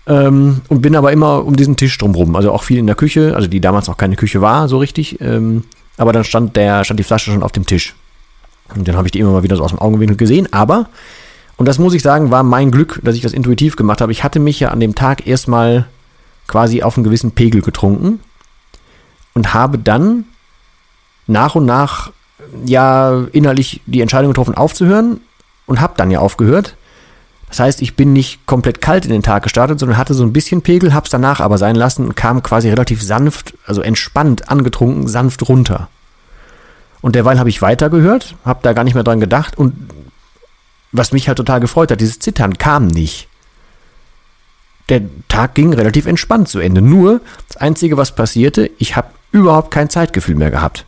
Ähm, 0.05 0.61
und 0.67 0.81
bin 0.81 0.95
aber 0.95 1.11
immer 1.11 1.45
um 1.45 1.55
diesen 1.55 1.77
Tisch 1.77 1.97
drumherum. 1.97 2.35
Also 2.35 2.51
auch 2.51 2.63
viel 2.63 2.77
in 2.77 2.87
der 2.87 2.95
Küche, 2.95 3.35
also 3.35 3.47
die 3.47 3.61
damals 3.61 3.87
noch 3.87 3.97
keine 3.97 4.15
Küche 4.15 4.41
war, 4.41 4.67
so 4.67 4.77
richtig. 4.79 5.21
Ähm, 5.21 5.63
aber 5.97 6.11
dann 6.11 6.23
stand, 6.23 6.55
der, 6.55 6.83
stand 6.83 6.99
die 6.99 7.05
Flasche 7.05 7.31
schon 7.31 7.43
auf 7.43 7.51
dem 7.51 7.65
Tisch. 7.65 7.95
Und 8.75 8.87
dann 8.87 8.97
habe 8.97 9.07
ich 9.07 9.11
die 9.11 9.19
immer 9.19 9.31
mal 9.31 9.43
wieder 9.43 9.55
so 9.55 9.63
aus 9.63 9.71
dem 9.71 9.79
Augenwinkel 9.79 10.17
gesehen. 10.17 10.51
Aber, 10.51 10.89
und 11.55 11.67
das 11.67 11.79
muss 11.79 11.93
ich 11.93 12.01
sagen, 12.01 12.31
war 12.31 12.43
mein 12.43 12.71
Glück, 12.71 12.99
dass 13.03 13.15
ich 13.15 13.21
das 13.21 13.33
intuitiv 13.33 13.75
gemacht 13.75 14.01
habe. 14.01 14.11
Ich 14.11 14.23
hatte 14.23 14.39
mich 14.39 14.59
ja 14.59 14.69
an 14.69 14.79
dem 14.79 14.95
Tag 14.95 15.25
erstmal 15.27 15.85
quasi 16.47 16.83
auf 16.83 16.97
einen 16.97 17.03
gewissen 17.03 17.31
Pegel 17.31 17.61
getrunken 17.61 18.19
und 19.33 19.53
habe 19.53 19.77
dann 19.77 20.25
nach 21.27 21.55
und 21.55 21.65
nach 21.65 22.11
ja 22.65 23.25
innerlich 23.31 23.81
die 23.85 24.01
Entscheidung 24.01 24.31
getroffen 24.31 24.55
aufzuhören 24.55 25.21
und 25.65 25.81
habe 25.81 25.93
dann 25.97 26.11
ja 26.11 26.19
aufgehört. 26.19 26.75
Das 27.47 27.59
heißt, 27.59 27.81
ich 27.81 27.95
bin 27.95 28.13
nicht 28.13 28.45
komplett 28.47 28.81
kalt 28.81 29.05
in 29.05 29.11
den 29.11 29.21
Tag 29.21 29.43
gestartet, 29.43 29.79
sondern 29.79 29.97
hatte 29.97 30.13
so 30.13 30.23
ein 30.23 30.33
bisschen 30.33 30.63
Pegel, 30.63 30.93
hab's 30.93 31.11
danach 31.11 31.39
aber 31.39 31.57
sein 31.57 31.75
lassen 31.75 32.05
und 32.05 32.15
kam 32.15 32.41
quasi 32.41 32.69
relativ 32.69 33.03
sanft, 33.03 33.53
also 33.65 33.81
entspannt 33.81 34.49
angetrunken, 34.49 35.07
sanft 35.07 35.47
runter. 35.47 35.87
Und 37.01 37.15
derweil 37.15 37.37
habe 37.37 37.49
ich 37.49 37.61
weitergehört, 37.61 38.35
habe 38.43 38.59
da 38.63 38.73
gar 38.73 38.83
nicht 38.83 38.95
mehr 38.95 39.03
dran 39.03 39.19
gedacht 39.19 39.57
und 39.57 39.75
was 40.91 41.11
mich 41.11 41.27
halt 41.27 41.37
total 41.37 41.59
gefreut 41.59 41.91
hat, 41.91 42.01
dieses 42.01 42.19
Zittern 42.19 42.57
kam 42.57 42.87
nicht 42.87 43.27
der 44.89 45.01
Tag 45.27 45.55
ging 45.55 45.73
relativ 45.73 46.05
entspannt 46.05 46.49
zu 46.49 46.59
Ende. 46.59 46.81
Nur 46.81 47.21
das 47.47 47.57
Einzige, 47.57 47.97
was 47.97 48.15
passierte, 48.15 48.69
ich 48.77 48.95
habe 48.95 49.07
überhaupt 49.31 49.71
kein 49.71 49.89
Zeitgefühl 49.89 50.35
mehr 50.35 50.51
gehabt. 50.51 50.85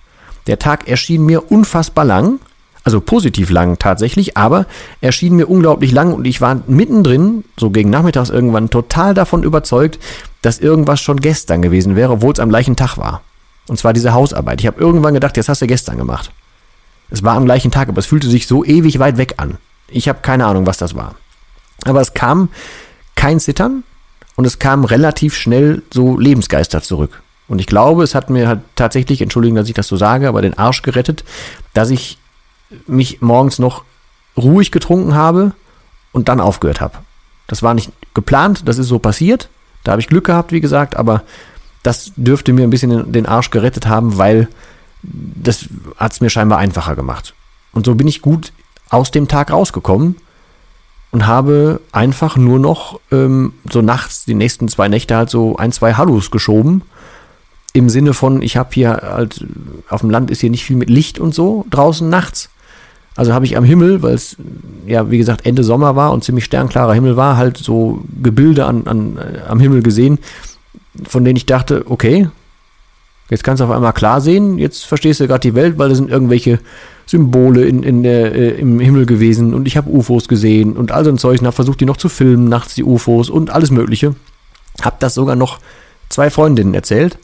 Der 0.47 0.59
Tag 0.59 0.87
erschien 0.87 1.25
mir 1.25 1.51
unfassbar 1.51 2.05
lang, 2.05 2.39
also 2.83 3.01
positiv 3.01 3.49
lang 3.49 3.79
tatsächlich, 3.79 4.37
aber 4.37 4.67
erschien 5.01 5.35
mir 5.35 5.49
unglaublich 5.49 5.91
lang 5.91 6.13
und 6.13 6.25
ich 6.25 6.39
war 6.39 6.61
mittendrin, 6.67 7.43
so 7.57 7.71
gegen 7.71 7.89
Nachmittags 7.89 8.29
irgendwann, 8.29 8.69
total 8.69 9.15
davon 9.15 9.41
überzeugt, 9.43 9.97
dass 10.43 10.59
irgendwas 10.59 11.01
schon 11.01 11.19
gestern 11.19 11.63
gewesen 11.63 11.95
wäre, 11.95 12.13
obwohl 12.13 12.33
es 12.33 12.39
am 12.39 12.49
gleichen 12.49 12.75
Tag 12.75 12.97
war. 12.97 13.21
Und 13.67 13.79
zwar 13.79 13.93
diese 13.93 14.13
Hausarbeit. 14.13 14.61
Ich 14.61 14.67
habe 14.67 14.79
irgendwann 14.79 15.15
gedacht, 15.15 15.35
das 15.35 15.49
hast 15.49 15.63
du 15.63 15.67
gestern 15.67 15.97
gemacht. 15.97 16.31
Es 17.09 17.23
war 17.23 17.35
am 17.35 17.45
gleichen 17.45 17.71
Tag, 17.71 17.89
aber 17.89 17.99
es 17.99 18.05
fühlte 18.05 18.29
sich 18.29 18.45
so 18.45 18.63
ewig 18.63 18.99
weit 18.99 19.17
weg 19.17 19.35
an. 19.37 19.57
Ich 19.87 20.07
habe 20.07 20.19
keine 20.21 20.45
Ahnung, 20.45 20.67
was 20.67 20.77
das 20.77 20.95
war. 20.95 21.15
Aber 21.85 22.01
es 22.01 22.13
kam 22.13 22.49
kein 23.15 23.39
Zittern 23.39 23.83
und 24.35 24.45
es 24.45 24.59
kam 24.59 24.85
relativ 24.85 25.35
schnell 25.35 25.81
so 25.91 26.19
Lebensgeister 26.19 26.81
zurück. 26.81 27.21
Und 27.47 27.59
ich 27.59 27.67
glaube, 27.67 28.03
es 28.03 28.15
hat 28.15 28.29
mir 28.29 28.47
halt 28.47 28.61
tatsächlich, 28.75 29.21
entschuldigen, 29.21 29.55
dass 29.55 29.67
ich 29.67 29.75
das 29.75 29.87
so 29.87 29.97
sage, 29.97 30.27
aber 30.27 30.41
den 30.41 30.57
Arsch 30.57 30.81
gerettet, 30.81 31.23
dass 31.73 31.89
ich 31.89 32.17
mich 32.87 33.21
morgens 33.21 33.59
noch 33.59 33.83
ruhig 34.35 34.71
getrunken 34.71 35.13
habe 35.13 35.53
und 36.11 36.27
dann 36.27 36.39
aufgehört 36.39 36.81
habe. 36.81 36.97
Das 37.47 37.61
war 37.61 37.73
nicht 37.73 37.91
geplant, 38.13 38.67
das 38.67 38.77
ist 38.77 38.87
so 38.87 38.99
passiert. 38.99 39.49
Da 39.83 39.91
habe 39.91 40.01
ich 40.01 40.07
Glück 40.07 40.25
gehabt, 40.25 40.51
wie 40.51 40.61
gesagt, 40.61 40.95
aber 40.95 41.23
das 41.83 42.11
dürfte 42.15 42.51
mir 42.53 42.63
ein 42.63 42.71
bisschen 42.71 43.11
den 43.11 43.27
Arsch 43.27 43.51
gerettet 43.51 43.87
haben, 43.87 44.17
weil 44.17 44.47
das 45.03 45.65
hat 45.97 46.13
es 46.13 46.21
mir 46.21 46.31
scheinbar 46.31 46.57
einfacher 46.57 46.95
gemacht. 46.95 47.35
Und 47.73 47.85
so 47.85 47.93
bin 47.93 48.07
ich 48.07 48.23
gut 48.23 48.51
aus 48.89 49.11
dem 49.11 49.27
Tag 49.27 49.51
rausgekommen 49.51 50.15
und 51.11 51.27
habe 51.27 51.81
einfach 51.91 52.37
nur 52.37 52.59
noch 52.59 52.99
ähm, 53.11 53.53
so 53.71 53.81
nachts, 53.81 54.25
die 54.25 54.33
nächsten 54.33 54.67
zwei 54.67 54.87
Nächte 54.87 55.15
halt 55.15 55.29
so 55.29 55.57
ein, 55.57 55.71
zwei 55.71 55.93
Hallus 55.93 56.31
geschoben. 56.31 56.81
Im 57.75 57.89
Sinne 57.89 58.13
von, 58.13 58.41
ich 58.41 58.55
habe 58.55 58.69
hier 58.71 59.01
halt, 59.03 59.45
auf 59.89 59.99
dem 59.99 60.09
Land 60.09 60.31
ist 60.31 60.39
hier 60.39 60.49
nicht 60.49 60.63
viel 60.63 60.77
mit 60.77 60.89
Licht 60.89 61.19
und 61.19 61.35
so 61.35 61.65
draußen 61.69 62.07
nachts. 62.09 62.49
Also 63.17 63.33
habe 63.33 63.43
ich 63.43 63.57
am 63.57 63.65
Himmel, 63.65 64.01
weil 64.01 64.13
es 64.13 64.37
ja 64.87 65.11
wie 65.11 65.17
gesagt 65.17 65.45
Ende 65.45 65.61
Sommer 65.61 65.97
war 65.97 66.13
und 66.13 66.23
ziemlich 66.23 66.45
sternklarer 66.45 66.93
Himmel 66.93 67.17
war, 67.17 67.35
halt 67.35 67.57
so 67.57 67.99
Gebilde 68.23 68.65
an, 68.65 68.87
an, 68.87 69.17
äh, 69.17 69.41
am 69.49 69.59
Himmel 69.59 69.83
gesehen, 69.83 70.19
von 71.05 71.25
denen 71.25 71.35
ich 71.35 71.45
dachte, 71.45 71.83
okay, 71.89 72.29
jetzt 73.29 73.43
kannst 73.43 73.59
du 73.59 73.65
auf 73.65 73.71
einmal 73.71 73.91
klar 73.91 74.21
sehen, 74.21 74.57
jetzt 74.57 74.85
verstehst 74.85 75.19
du 75.19 75.27
gerade 75.27 75.41
die 75.41 75.55
Welt, 75.55 75.77
weil 75.77 75.89
da 75.89 75.95
sind 75.95 76.09
irgendwelche 76.09 76.59
Symbole 77.05 77.65
in, 77.65 77.83
in 77.83 78.03
der, 78.03 78.33
äh, 78.33 78.51
im 78.51 78.79
Himmel 78.79 79.05
gewesen 79.05 79.53
und 79.53 79.67
ich 79.67 79.75
habe 79.75 79.91
UFOs 79.91 80.29
gesehen 80.29 80.77
und 80.77 80.93
all 80.93 81.03
so 81.03 81.09
ein 81.09 81.17
Zeug 81.17 81.41
und 81.41 81.47
habe 81.47 81.55
versucht, 81.55 81.81
die 81.81 81.85
noch 81.85 81.97
zu 81.97 82.07
filmen, 82.07 82.47
nachts 82.47 82.75
die 82.75 82.85
UFOs 82.85 83.29
und 83.29 83.49
alles 83.49 83.69
Mögliche. 83.69 84.15
Hab 84.81 85.01
das 85.01 85.13
sogar 85.13 85.35
noch 85.35 85.59
zwei 86.07 86.29
Freundinnen 86.29 86.73
erzählt, 86.73 87.17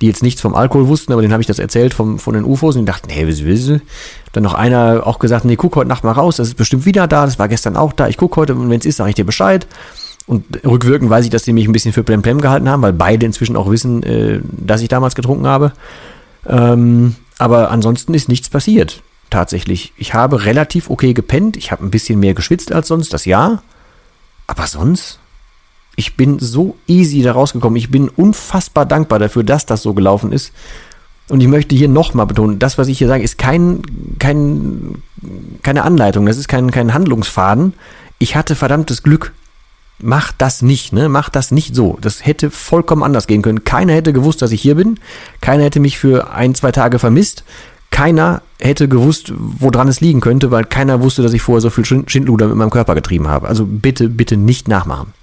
die 0.00 0.06
jetzt 0.06 0.22
nichts 0.22 0.40
vom 0.40 0.54
Alkohol 0.54 0.88
wussten, 0.88 1.12
aber 1.12 1.22
denen 1.22 1.32
habe 1.32 1.42
ich 1.42 1.46
das 1.46 1.58
erzählt 1.58 1.94
vom, 1.94 2.18
von 2.18 2.34
den 2.34 2.44
UFOs 2.44 2.76
und 2.76 2.82
die 2.82 2.86
dachten, 2.86 3.08
hey, 3.08 3.26
was 3.28 3.44
willst? 3.44 3.82
Dann 4.32 4.42
noch 4.42 4.54
einer 4.54 5.06
auch 5.06 5.18
gesagt, 5.18 5.44
nee, 5.44 5.56
guck 5.56 5.76
heute 5.76 5.88
Nacht 5.88 6.04
mal 6.04 6.12
raus, 6.12 6.36
das 6.36 6.48
ist 6.48 6.54
bestimmt 6.54 6.84
wieder 6.84 7.06
da, 7.06 7.24
das 7.24 7.38
war 7.38 7.48
gestern 7.48 7.76
auch 7.76 7.92
da, 7.92 8.08
ich 8.08 8.16
gucke 8.16 8.36
heute 8.36 8.54
und 8.54 8.68
wenn 8.68 8.80
es 8.80 8.86
ist, 8.86 8.96
sage 8.96 9.10
ich 9.10 9.16
dir 9.16 9.24
Bescheid. 9.24 9.66
Und 10.26 10.44
rückwirkend 10.64 11.08
weiß 11.08 11.24
ich, 11.24 11.30
dass 11.30 11.44
die 11.44 11.52
mich 11.52 11.68
ein 11.68 11.72
bisschen 11.72 11.92
für 11.92 12.02
Plemplem 12.02 12.40
gehalten 12.40 12.68
haben, 12.68 12.82
weil 12.82 12.92
beide 12.92 13.24
inzwischen 13.24 13.56
auch 13.56 13.70
wissen, 13.70 14.02
äh, 14.02 14.40
dass 14.42 14.82
ich 14.82 14.88
damals 14.88 15.14
getrunken 15.14 15.46
habe. 15.46 15.72
Ähm, 16.46 17.14
aber 17.38 17.70
ansonsten 17.70 18.12
ist 18.12 18.28
nichts 18.28 18.50
passiert. 18.50 19.02
Tatsächlich. 19.30 19.92
Ich 19.96 20.14
habe 20.14 20.44
relativ 20.44 20.90
okay 20.90 21.12
gepennt. 21.12 21.56
Ich 21.56 21.70
habe 21.70 21.84
ein 21.84 21.90
bisschen 21.90 22.18
mehr 22.18 22.34
geschwitzt 22.34 22.72
als 22.72 22.88
sonst, 22.88 23.12
das 23.12 23.24
ja. 23.24 23.62
Aber 24.48 24.66
sonst? 24.66 25.20
Ich 25.96 26.16
bin 26.16 26.38
so 26.38 26.76
easy 26.86 27.22
da 27.22 27.32
rausgekommen. 27.32 27.76
Ich 27.76 27.90
bin 27.90 28.08
unfassbar 28.08 28.86
dankbar 28.86 29.18
dafür, 29.18 29.44
dass 29.44 29.66
das 29.66 29.82
so 29.82 29.94
gelaufen 29.94 30.32
ist. 30.32 30.52
Und 31.28 31.40
ich 31.40 31.48
möchte 31.48 31.74
hier 31.74 31.88
nochmal 31.88 32.26
betonen, 32.26 32.58
das, 32.58 32.78
was 32.78 32.86
ich 32.86 32.98
hier 32.98 33.08
sage, 33.08 33.24
ist 33.24 33.38
kein, 33.38 33.82
kein, 34.18 35.02
keine 35.62 35.82
Anleitung, 35.82 36.26
das 36.26 36.36
ist 36.36 36.46
kein, 36.46 36.70
kein 36.70 36.94
Handlungsfaden. 36.94 37.74
Ich 38.18 38.36
hatte 38.36 38.54
verdammtes 38.54 39.02
Glück 39.02 39.32
mach 39.98 40.32
das 40.32 40.62
nicht, 40.62 40.92
ne? 40.92 41.08
Mach 41.08 41.28
das 41.28 41.50
nicht 41.50 41.74
so. 41.74 41.98
Das 42.00 42.24
hätte 42.24 42.50
vollkommen 42.50 43.02
anders 43.02 43.26
gehen 43.26 43.42
können. 43.42 43.64
Keiner 43.64 43.94
hätte 43.94 44.12
gewusst, 44.12 44.42
dass 44.42 44.52
ich 44.52 44.60
hier 44.60 44.74
bin. 44.74 44.98
Keiner 45.40 45.64
hätte 45.64 45.80
mich 45.80 45.98
für 45.98 46.30
ein, 46.32 46.54
zwei 46.54 46.72
Tage 46.72 46.98
vermisst. 46.98 47.44
Keiner 47.90 48.42
hätte 48.58 48.88
gewusst, 48.88 49.32
woran 49.36 49.88
es 49.88 50.00
liegen 50.00 50.20
könnte, 50.20 50.50
weil 50.50 50.64
keiner 50.64 51.02
wusste, 51.02 51.22
dass 51.22 51.32
ich 51.32 51.42
vorher 51.42 51.60
so 51.60 51.70
viel 51.70 51.84
Schindluder 51.84 52.48
mit 52.48 52.56
meinem 52.56 52.70
Körper 52.70 52.94
getrieben 52.94 53.28
habe. 53.28 53.48
Also 53.48 53.64
bitte, 53.64 54.08
bitte 54.08 54.36
nicht 54.36 54.68
nachmachen. 54.68 55.14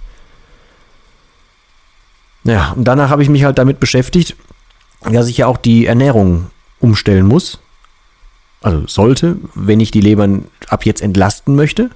Ja, 2.44 2.72
und 2.76 2.84
danach 2.84 3.10
habe 3.10 3.22
ich 3.22 3.28
mich 3.28 3.44
halt 3.44 3.58
damit 3.58 3.80
beschäftigt, 3.80 4.36
dass 5.10 5.28
ich 5.28 5.38
ja 5.38 5.46
auch 5.46 5.56
die 5.56 5.86
Ernährung 5.86 6.46
umstellen 6.78 7.26
muss. 7.26 7.58
Also 8.62 8.86
sollte, 8.86 9.36
wenn 9.54 9.80
ich 9.80 9.90
die 9.90 10.00
Leber 10.00 10.28
ab 10.68 10.86
jetzt 10.86 11.02
entlasten 11.02 11.54
möchte. 11.54 11.90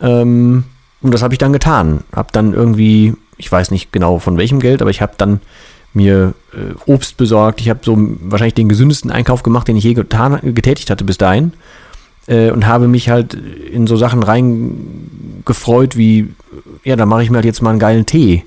Ähm, 0.00 0.64
und 1.02 1.14
das 1.14 1.22
habe 1.22 1.34
ich 1.34 1.38
dann 1.38 1.52
getan. 1.52 2.04
Hab 2.12 2.32
dann 2.32 2.54
irgendwie, 2.54 3.14
ich 3.36 3.50
weiß 3.50 3.70
nicht 3.70 3.92
genau 3.92 4.18
von 4.18 4.36
welchem 4.36 4.60
Geld, 4.60 4.82
aber 4.82 4.90
ich 4.90 5.00
habe 5.00 5.12
dann 5.16 5.40
mir 5.92 6.34
äh, 6.52 6.74
Obst 6.86 7.16
besorgt. 7.16 7.60
Ich 7.60 7.68
habe 7.68 7.80
so 7.82 7.96
wahrscheinlich 7.98 8.54
den 8.54 8.68
gesündesten 8.68 9.10
Einkauf 9.10 9.42
gemacht, 9.42 9.68
den 9.68 9.76
ich 9.76 9.84
je 9.84 9.94
getan, 9.94 10.38
getätigt 10.54 10.90
hatte 10.90 11.04
bis 11.04 11.18
dahin. 11.18 11.52
Äh, 12.26 12.50
und 12.50 12.66
habe 12.66 12.88
mich 12.88 13.08
halt 13.08 13.34
in 13.34 13.86
so 13.86 13.96
Sachen 13.96 14.22
reingefreut 14.22 15.96
wie, 15.96 16.34
ja, 16.84 16.96
da 16.96 17.06
mache 17.06 17.22
ich 17.22 17.30
mir 17.30 17.36
halt 17.36 17.46
jetzt 17.46 17.62
mal 17.62 17.70
einen 17.70 17.78
geilen 17.78 18.06
Tee. 18.06 18.44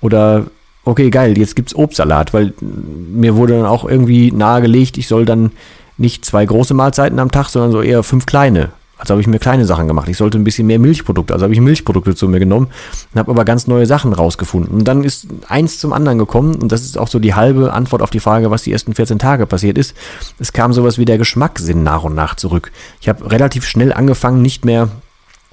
Oder, 0.00 0.46
okay, 0.84 1.10
geil, 1.10 1.36
jetzt 1.38 1.56
gibt's 1.56 1.74
Obstsalat, 1.74 2.32
weil 2.34 2.52
mir 2.60 3.36
wurde 3.36 3.54
dann 3.54 3.66
auch 3.66 3.84
irgendwie 3.84 4.32
nahegelegt, 4.32 4.98
ich 4.98 5.08
soll 5.08 5.24
dann 5.24 5.52
nicht 5.98 6.24
zwei 6.24 6.44
große 6.44 6.74
Mahlzeiten 6.74 7.18
am 7.18 7.30
Tag, 7.30 7.48
sondern 7.48 7.72
so 7.72 7.82
eher 7.82 8.02
fünf 8.02 8.26
kleine. 8.26 8.70
Also 8.98 9.12
habe 9.12 9.20
ich 9.20 9.26
mir 9.26 9.38
kleine 9.38 9.66
Sachen 9.66 9.88
gemacht. 9.88 10.08
Ich 10.08 10.16
sollte 10.16 10.38
ein 10.38 10.44
bisschen 10.44 10.66
mehr 10.66 10.78
Milchprodukte, 10.78 11.34
also 11.34 11.44
habe 11.44 11.52
ich 11.52 11.60
Milchprodukte 11.60 12.14
zu 12.14 12.28
mir 12.28 12.38
genommen 12.38 12.68
und 13.12 13.18
habe 13.18 13.30
aber 13.30 13.44
ganz 13.44 13.66
neue 13.66 13.84
Sachen 13.84 14.14
rausgefunden. 14.14 14.74
Und 14.74 14.84
dann 14.88 15.04
ist 15.04 15.26
eins 15.48 15.78
zum 15.78 15.92
anderen 15.92 16.16
gekommen 16.16 16.54
und 16.54 16.72
das 16.72 16.80
ist 16.80 16.96
auch 16.96 17.08
so 17.08 17.18
die 17.18 17.34
halbe 17.34 17.74
Antwort 17.74 18.00
auf 18.00 18.08
die 18.08 18.20
Frage, 18.20 18.50
was 18.50 18.62
die 18.62 18.72
ersten 18.72 18.94
14 18.94 19.18
Tage 19.18 19.46
passiert 19.46 19.76
ist. 19.76 19.94
Es 20.38 20.54
kam 20.54 20.72
sowas 20.72 20.96
wie 20.96 21.04
der 21.04 21.18
Geschmackssinn 21.18 21.82
nach 21.82 22.04
und 22.04 22.14
nach 22.14 22.36
zurück. 22.36 22.72
Ich 23.02 23.10
habe 23.10 23.30
relativ 23.30 23.66
schnell 23.66 23.92
angefangen, 23.92 24.40
nicht 24.40 24.64
mehr, 24.64 24.88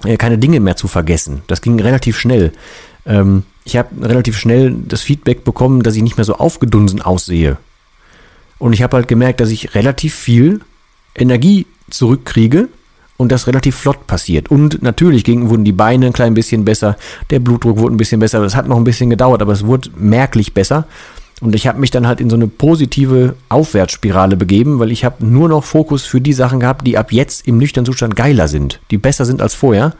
äh, 0.04 0.16
keine 0.16 0.38
Dinge 0.38 0.60
mehr 0.60 0.76
zu 0.76 0.88
vergessen. 0.88 1.42
Das 1.46 1.60
ging 1.60 1.78
relativ 1.78 2.18
schnell. 2.18 2.52
Ähm, 3.04 3.42
ich 3.64 3.76
habe 3.76 4.06
relativ 4.06 4.38
schnell 4.38 4.74
das 4.86 5.02
Feedback 5.02 5.44
bekommen, 5.44 5.82
dass 5.82 5.96
ich 5.96 6.02
nicht 6.02 6.16
mehr 6.16 6.24
so 6.24 6.36
aufgedunsen 6.36 7.00
aussehe. 7.00 7.56
Und 8.58 8.72
ich 8.72 8.82
habe 8.82 8.96
halt 8.96 9.08
gemerkt, 9.08 9.40
dass 9.40 9.50
ich 9.50 9.74
relativ 9.74 10.14
viel 10.14 10.60
Energie 11.14 11.66
zurückkriege 11.90 12.68
und 13.16 13.32
das 13.32 13.46
relativ 13.46 13.76
flott 13.76 14.06
passiert. 14.06 14.50
Und 14.50 14.82
natürlich 14.82 15.24
gingen, 15.24 15.48
wurden 15.48 15.64
die 15.64 15.72
Beine 15.72 16.06
ein 16.06 16.12
klein 16.12 16.34
bisschen 16.34 16.64
besser, 16.64 16.96
der 17.30 17.38
Blutdruck 17.38 17.78
wurde 17.78 17.94
ein 17.94 17.98
bisschen 17.98 18.20
besser. 18.20 18.40
Das 18.40 18.54
hat 18.54 18.68
noch 18.68 18.76
ein 18.76 18.84
bisschen 18.84 19.10
gedauert, 19.10 19.42
aber 19.42 19.52
es 19.52 19.66
wurde 19.66 19.90
merklich 19.96 20.52
besser. 20.54 20.86
Und 21.40 21.54
ich 21.54 21.66
habe 21.66 21.80
mich 21.80 21.90
dann 21.90 22.06
halt 22.06 22.20
in 22.20 22.30
so 22.30 22.36
eine 22.36 22.46
positive 22.46 23.34
Aufwärtsspirale 23.48 24.36
begeben, 24.36 24.78
weil 24.78 24.92
ich 24.92 25.04
habe 25.04 25.24
nur 25.26 25.48
noch 25.48 25.64
Fokus 25.64 26.04
für 26.04 26.20
die 26.20 26.32
Sachen 26.32 26.60
gehabt, 26.60 26.86
die 26.86 26.96
ab 26.96 27.12
jetzt 27.12 27.46
im 27.48 27.58
nüchternen 27.58 27.86
Zustand 27.86 28.14
geiler 28.14 28.48
sind, 28.48 28.80
die 28.90 28.98
besser 28.98 29.24
sind 29.24 29.42
als 29.42 29.54
vorher. 29.54 29.94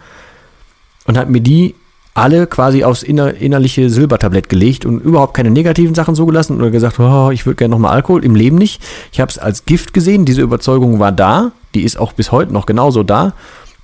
Und 1.06 1.18
habe 1.18 1.30
mir 1.30 1.40
die 1.40 1.74
alle 2.14 2.46
quasi 2.46 2.84
aufs 2.84 3.02
inner, 3.02 3.34
innerliche 3.34 3.90
Silbertablett 3.90 4.48
gelegt 4.48 4.86
und 4.86 5.00
überhaupt 5.00 5.34
keine 5.34 5.50
negativen 5.50 5.94
Sachen 5.94 6.14
zugelassen 6.14 6.58
oder 6.58 6.70
gesagt, 6.70 7.00
oh, 7.00 7.30
ich 7.32 7.44
würde 7.44 7.56
gerne 7.56 7.72
nochmal 7.72 7.92
Alkohol, 7.92 8.24
im 8.24 8.36
Leben 8.36 8.56
nicht. 8.56 8.80
Ich 9.12 9.20
habe 9.20 9.30
es 9.30 9.38
als 9.38 9.64
Gift 9.66 9.92
gesehen, 9.92 10.24
diese 10.24 10.40
Überzeugung 10.40 11.00
war 11.00 11.10
da, 11.10 11.50
die 11.74 11.82
ist 11.82 11.98
auch 11.98 12.12
bis 12.12 12.30
heute 12.30 12.52
noch 12.52 12.66
genauso 12.66 13.02
da. 13.02 13.34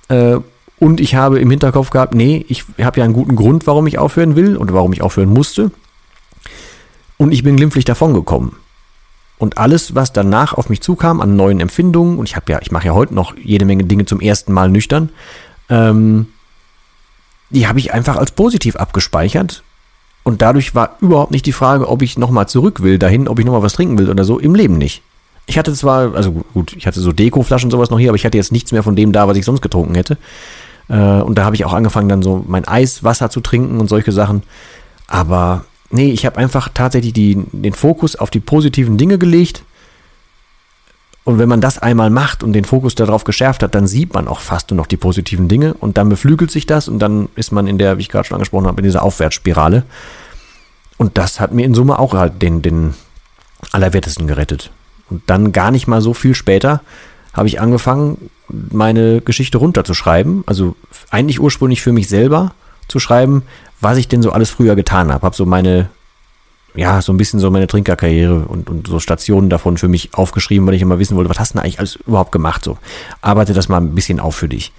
Äh, 0.07 0.37
und 0.79 1.01
ich 1.01 1.13
habe 1.13 1.39
im 1.39 1.51
Hinterkopf 1.51 1.89
gehabt, 1.89 2.15
nee, 2.15 2.45
ich 2.47 2.63
habe 2.81 2.99
ja 2.99 3.03
einen 3.03 3.13
guten 3.13 3.35
Grund, 3.35 3.67
warum 3.67 3.85
ich 3.85 3.99
aufhören 3.99 4.35
will 4.35 4.55
und 4.55 4.73
warum 4.73 4.93
ich 4.93 5.01
aufhören 5.01 5.29
musste. 5.29 5.71
Und 7.17 7.33
ich 7.33 7.43
bin 7.43 7.57
glimpflich 7.57 7.85
davongekommen. 7.85 8.53
Und 9.37 9.57
alles, 9.57 9.93
was 9.93 10.13
danach 10.13 10.53
auf 10.53 10.69
mich 10.69 10.81
zukam 10.81 11.19
an 11.19 11.35
neuen 11.35 11.59
Empfindungen, 11.59 12.17
und 12.17 12.29
ich 12.29 12.35
habe 12.35 12.51
ja, 12.51 12.59
ich 12.61 12.71
mache 12.71 12.87
ja 12.87 12.93
heute 12.93 13.13
noch 13.13 13.35
jede 13.37 13.65
Menge 13.65 13.83
Dinge 13.83 14.05
zum 14.05 14.21
ersten 14.21 14.53
Mal 14.53 14.69
nüchtern, 14.69 15.09
ähm, 15.69 16.27
die 17.51 17.67
habe 17.67 17.79
ich 17.79 17.93
einfach 17.93 18.17
als 18.17 18.31
positiv 18.31 18.75
abgespeichert. 18.75 19.63
Und 20.23 20.41
dadurch 20.41 20.75
war 20.75 20.97
überhaupt 21.01 21.31
nicht 21.31 21.45
die 21.45 21.51
Frage, 21.51 21.87
ob 21.87 22.01
ich 22.01 22.17
nochmal 22.17 22.47
zurück 22.47 22.83
will 22.83 22.99
dahin, 22.99 23.27
ob 23.27 23.39
ich 23.39 23.45
nochmal 23.45 23.63
was 23.63 23.73
trinken 23.73 23.97
will 23.97 24.09
oder 24.09 24.23
so, 24.23 24.39
im 24.39 24.53
Leben 24.53 24.77
nicht. 24.77 25.01
Ich 25.47 25.57
hatte 25.57 25.73
zwar, 25.73 26.13
also 26.15 26.31
gut, 26.53 26.73
ich 26.77 26.85
hatte 26.85 26.99
so 26.99 27.11
Dekoflaschen 27.11 27.67
und 27.67 27.71
sowas 27.71 27.89
noch 27.89 27.99
hier, 27.99 28.09
aber 28.09 28.15
ich 28.15 28.25
hatte 28.25 28.37
jetzt 28.37 28.51
nichts 28.51 28.71
mehr 28.71 28.83
von 28.83 28.95
dem 28.95 29.11
da, 29.11 29.27
was 29.27 29.37
ich 29.37 29.45
sonst 29.45 29.61
getrunken 29.61 29.95
hätte. 29.95 30.17
Äh, 30.87 31.21
und 31.21 31.37
da 31.37 31.43
habe 31.43 31.55
ich 31.55 31.65
auch 31.65 31.73
angefangen, 31.73 32.07
dann 32.07 32.21
so 32.21 32.45
mein 32.47 32.67
Eiswasser 32.67 33.29
zu 33.29 33.41
trinken 33.41 33.79
und 33.79 33.87
solche 33.87 34.11
Sachen. 34.11 34.43
Aber 35.07 35.65
nee, 35.89 36.11
ich 36.11 36.25
habe 36.25 36.37
einfach 36.37 36.69
tatsächlich 36.73 37.13
die, 37.13 37.43
den 37.51 37.73
Fokus 37.73 38.15
auf 38.15 38.29
die 38.29 38.39
positiven 38.39 38.97
Dinge 38.97 39.17
gelegt 39.17 39.63
und 41.23 41.37
wenn 41.37 41.49
man 41.49 41.61
das 41.61 41.77
einmal 41.77 42.09
macht 42.09 42.43
und 42.43 42.53
den 42.53 42.65
Fokus 42.65 42.95
darauf 42.95 43.23
geschärft 43.23 43.61
hat, 43.61 43.75
dann 43.75 43.85
sieht 43.85 44.13
man 44.13 44.27
auch 44.27 44.39
fast 44.39 44.71
nur 44.71 44.77
noch 44.77 44.87
die 44.87 44.97
positiven 44.97 45.47
Dinge 45.47 45.75
und 45.75 45.97
dann 45.97 46.09
beflügelt 46.09 46.49
sich 46.49 46.65
das 46.65 46.87
und 46.87 46.99
dann 46.99 47.29
ist 47.35 47.51
man 47.51 47.67
in 47.67 47.77
der, 47.77 47.97
wie 47.97 48.01
ich 48.01 48.09
gerade 48.09 48.27
schon 48.27 48.35
angesprochen 48.35 48.65
habe, 48.65 48.81
in 48.81 48.85
dieser 48.85 49.03
Aufwärtsspirale. 49.03 49.83
Und 50.97 51.17
das 51.17 51.39
hat 51.39 51.53
mir 51.53 51.65
in 51.65 51.75
Summe 51.75 51.99
auch 51.99 52.13
halt 52.13 52.41
den, 52.41 52.61
den 52.61 52.95
Allerwertesten 53.71 54.25
gerettet. 54.25 54.71
Und 55.09 55.21
dann 55.27 55.51
gar 55.51 55.69
nicht 55.69 55.87
mal 55.87 56.01
so 56.01 56.13
viel 56.13 56.33
später 56.33 56.81
habe 57.33 57.47
ich 57.47 57.61
angefangen, 57.61 58.29
meine 58.49 59.21
Geschichte 59.21 59.57
runterzuschreiben. 59.57 60.43
Also 60.47 60.75
eigentlich 61.11 61.39
ursprünglich 61.39 61.81
für 61.81 61.91
mich 61.91 62.09
selber 62.09 62.53
zu 62.87 62.99
schreiben, 62.99 63.43
was 63.79 63.97
ich 63.97 64.07
denn 64.07 64.21
so 64.21 64.31
alles 64.31 64.49
früher 64.49 64.75
getan 64.75 65.11
habe. 65.11 65.25
Habe 65.25 65.35
so 65.35 65.45
meine 65.45 65.89
ja, 66.75 67.01
so 67.01 67.11
ein 67.11 67.17
bisschen 67.17 67.39
so 67.39 67.51
meine 67.51 67.67
Trinkerkarriere 67.67 68.45
und, 68.45 68.69
und 68.69 68.87
so 68.87 68.99
Stationen 68.99 69.49
davon 69.49 69.77
für 69.77 69.87
mich 69.87 70.13
aufgeschrieben, 70.13 70.65
weil 70.67 70.75
ich 70.75 70.81
immer 70.81 70.99
wissen 70.99 71.17
wollte, 71.17 71.29
was 71.29 71.39
hast 71.39 71.53
du 71.53 71.57
denn 71.57 71.63
eigentlich 71.63 71.79
alles 71.79 71.95
überhaupt 71.95 72.31
gemacht? 72.31 72.63
So, 72.63 72.77
arbeite 73.21 73.53
das 73.53 73.69
mal 73.69 73.77
ein 73.77 73.95
bisschen 73.95 74.19
auf 74.19 74.35
für 74.35 74.47
dich. 74.49 74.71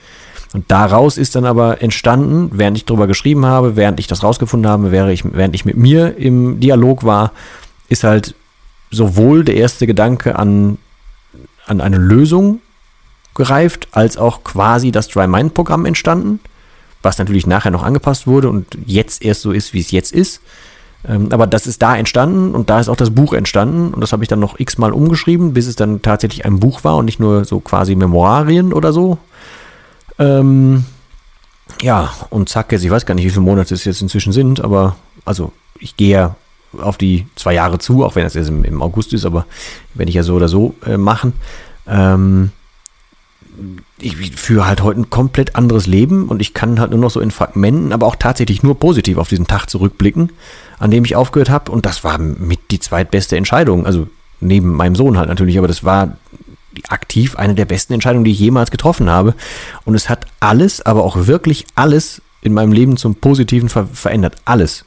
Und 0.53 0.71
daraus 0.71 1.17
ist 1.17 1.35
dann 1.35 1.45
aber 1.45 1.83
entstanden, 1.83 2.51
während 2.53 2.77
ich 2.77 2.85
drüber 2.85 3.07
geschrieben 3.07 3.47
habe, 3.47 3.77
während 3.77 3.99
ich 4.01 4.07
das 4.07 4.23
rausgefunden 4.23 4.71
habe, 4.71 4.93
während 4.93 5.13
ich, 5.13 5.25
während 5.25 5.55
ich 5.55 5.65
mit 5.65 5.77
mir 5.77 6.17
im 6.17 6.61
Dialog 6.61 7.05
war, 7.05 7.33
ist 7.89 8.05
halt 8.05 8.35
sowohl 8.91 9.45
der 9.45 9.57
erste 9.57 9.87
Gedanke 9.87 10.39
an, 10.39 10.79
an 11.67 11.81
eine 11.81 11.97
Lösung 11.97 12.61
gereift, 13.35 13.89
als 13.93 14.19
auch 14.19 14.45
quasi 14.45 14.93
das 14.93 15.09
Dry 15.09 15.27
Mind 15.27 15.55
Programm 15.55 15.87
entstanden, 15.87 16.41
was 17.01 17.19
natürlich 17.19 17.47
nachher 17.47 17.71
noch 17.71 17.83
angepasst 17.83 18.27
wurde 18.27 18.51
und 18.51 18.67
jetzt 18.87 19.23
erst 19.23 19.43
so 19.43 19.53
ist, 19.53 19.73
wie 19.73 19.81
es 19.81 19.91
jetzt 19.91 20.13
ist. 20.13 20.43
Ähm, 21.09 21.29
aber 21.31 21.47
das 21.47 21.67
ist 21.67 21.83
da 21.83 21.97
entstanden 21.97 22.55
und 22.55 22.71
da 22.71 22.79
ist 22.79 22.89
auch 22.89 22.97
das 22.97 23.11
Buch 23.11 23.33
entstanden 23.33 23.93
und 23.93 24.01
das 24.01 24.13
habe 24.13 24.23
ich 24.23 24.29
dann 24.29 24.41
noch 24.41 24.59
x-mal 24.59 24.93
umgeschrieben, 24.93 25.53
bis 25.53 25.67
es 25.67 25.77
dann 25.77 26.03
tatsächlich 26.03 26.45
ein 26.45 26.61
Buch 26.61 26.85
war 26.85 26.97
und 26.97 27.07
nicht 27.07 27.21
nur 27.21 27.45
so 27.45 27.61
quasi 27.61 27.97
Memoirien 27.97 28.73
oder 28.73 28.93
so. 28.93 29.19
Ähm, 30.19 30.85
ja, 31.81 32.13
und 32.31 32.49
zack, 32.49 32.71
jetzt, 32.73 32.85
ich 32.85 32.91
weiß 32.91 33.07
gar 33.07 33.15
nicht, 33.15 33.25
wie 33.25 33.31
viele 33.31 33.43
Monate 33.43 33.75
es 33.75 33.85
jetzt 33.85 34.03
inzwischen 34.03 34.33
sind, 34.33 34.63
aber 34.63 34.97
also 35.25 35.53
ich 35.79 35.97
gehe 35.97 36.11
ja 36.11 36.37
auf 36.81 36.97
die 36.97 37.27
zwei 37.35 37.55
Jahre 37.55 37.79
zu, 37.79 38.05
auch 38.05 38.15
wenn 38.15 38.25
das 38.25 38.35
jetzt 38.35 38.49
im, 38.49 38.65
im 38.65 38.81
August 38.81 39.13
ist, 39.13 39.25
aber 39.25 39.47
werde 39.95 40.09
ich 40.09 40.15
ja 40.15 40.23
so 40.23 40.35
oder 40.35 40.49
so 40.49 40.75
äh, 40.87 40.97
machen. 40.97 41.33
Ähm, 41.87 42.53
ich 43.99 44.33
führe 44.33 44.67
halt 44.67 44.83
heute 44.83 45.01
ein 45.01 45.11
komplett 45.11 45.57
anderes 45.57 45.87
Leben 45.87 46.29
und 46.29 46.41
ich 46.41 46.55
kann 46.55 46.81
halt 46.81 46.91
nur 46.91 47.01
noch 47.01 47.11
so 47.11 47.21
in 47.21 47.31
Fragmenten, 47.31 47.93
aber 47.93 48.07
auch 48.07 48.17
tatsächlich 48.17 48.63
nur 48.63 48.79
positiv 48.79 49.19
auf 49.19 49.29
diesen 49.29 49.47
Tag 49.47 49.69
zurückblicken, 49.69 50.31
an 50.79 50.91
dem 50.91 51.05
ich 51.05 51.17
aufgehört 51.17 51.51
habe. 51.51 51.71
Und 51.71 51.87
das 51.87 52.05
war 52.05 52.19
mit 52.19 52.61
die 52.71 52.81
zweitbeste 52.81 53.37
Entscheidung. 53.37 53.87
Also 53.87 54.09
neben 54.41 54.73
meinem 54.73 54.95
Sohn 54.95 55.19
halt 55.19 55.29
natürlich, 55.29 55.59
aber 55.59 55.69
das 55.69 55.85
war 55.85 56.17
aktiv 56.89 57.37
eine 57.37 57.55
der 57.55 57.67
besten 57.67 57.93
Entscheidungen, 57.93 58.25
die 58.25 58.33
ich 58.33 58.39
jemals 58.39 58.71
getroffen 58.71 59.11
habe. 59.11 59.35
Und 59.85 59.95
es 59.95 60.09
hat 60.09 60.27
alles, 60.41 60.81
aber 60.81 61.05
auch 61.05 61.27
wirklich 61.27 61.67
alles 61.75 62.23
in 62.41 62.55
meinem 62.55 62.73
Leben 62.73 62.97
zum 62.97 63.15
Positiven 63.15 63.69
ver 63.69 63.87
verändert. 63.87 64.37
Alles. 64.45 64.85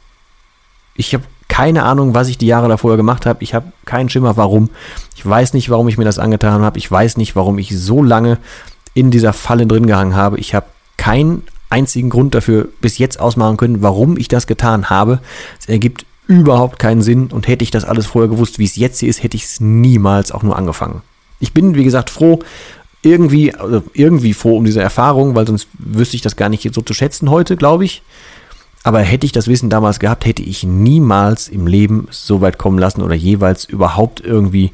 Ich 0.95 1.13
habe 1.13 1.23
keine 1.55 1.83
Ahnung, 1.83 2.13
was 2.13 2.27
ich 2.27 2.37
die 2.37 2.47
Jahre 2.47 2.67
davor 2.67 2.97
gemacht 2.97 3.25
habe. 3.25 3.41
Ich 3.41 3.53
habe 3.53 3.71
keinen 3.85 4.09
Schimmer, 4.09 4.35
warum. 4.35 4.71
Ich 5.15 5.25
weiß 5.25 5.53
nicht, 5.53 5.69
warum 5.69 5.87
ich 5.87 5.97
mir 5.97 6.03
das 6.03 6.19
angetan 6.19 6.63
habe. 6.63 6.77
Ich 6.77 6.91
weiß 6.91 7.15
nicht, 7.15 7.37
warum 7.37 7.57
ich 7.59 7.79
so 7.79 8.03
lange 8.03 8.39
in 8.93 9.09
dieser 9.09 9.31
Falle 9.31 9.65
drin 9.65 9.87
gehangen 9.87 10.17
habe. 10.17 10.37
Ich 10.37 10.53
habe 10.53 10.65
keinen 10.97 11.43
einzigen 11.69 12.09
Grund 12.09 12.35
dafür 12.35 12.67
bis 12.81 12.97
jetzt 12.97 13.21
ausmachen 13.21 13.55
können, 13.55 13.81
warum 13.81 14.17
ich 14.17 14.27
das 14.27 14.47
getan 14.47 14.89
habe. 14.89 15.21
Es 15.57 15.69
ergibt 15.69 16.05
überhaupt 16.27 16.77
keinen 16.77 17.01
Sinn 17.01 17.27
und 17.27 17.47
hätte 17.47 17.63
ich 17.63 17.71
das 17.71 17.85
alles 17.85 18.05
vorher 18.05 18.29
gewusst, 18.29 18.59
wie 18.59 18.65
es 18.65 18.75
jetzt 18.75 18.99
hier 18.99 19.07
ist, 19.07 19.23
hätte 19.23 19.37
ich 19.37 19.45
es 19.45 19.61
niemals 19.61 20.33
auch 20.33 20.43
nur 20.43 20.57
angefangen. 20.57 21.03
Ich 21.39 21.53
bin, 21.53 21.75
wie 21.75 21.85
gesagt, 21.85 22.09
froh, 22.09 22.39
irgendwie, 23.01 23.55
also 23.55 23.81
irgendwie 23.93 24.33
froh 24.33 24.57
um 24.57 24.65
diese 24.65 24.81
Erfahrung, 24.81 25.35
weil 25.35 25.47
sonst 25.47 25.69
wüsste 25.79 26.17
ich 26.17 26.21
das 26.21 26.35
gar 26.35 26.49
nicht 26.49 26.69
so 26.73 26.81
zu 26.81 26.93
schätzen 26.93 27.29
heute, 27.29 27.55
glaube 27.55 27.85
ich. 27.85 28.01
Aber 28.85 28.99
hätte 28.99 29.25
ich 29.25 29.31
das 29.31 29.47
Wissen 29.47 29.71
damals 29.71 29.97
gehabt, 29.97 30.25
hätte 30.25 30.43
ich 30.43 30.63
niemals 30.63 31.47
im 31.47 31.65
Leben 31.65 32.07
so 32.11 32.41
weit 32.41 32.59
kommen 32.59 32.77
lassen 32.77 33.01
oder 33.01 33.15
jeweils 33.15 33.65
überhaupt 33.65 34.21
irgendwie 34.21 34.73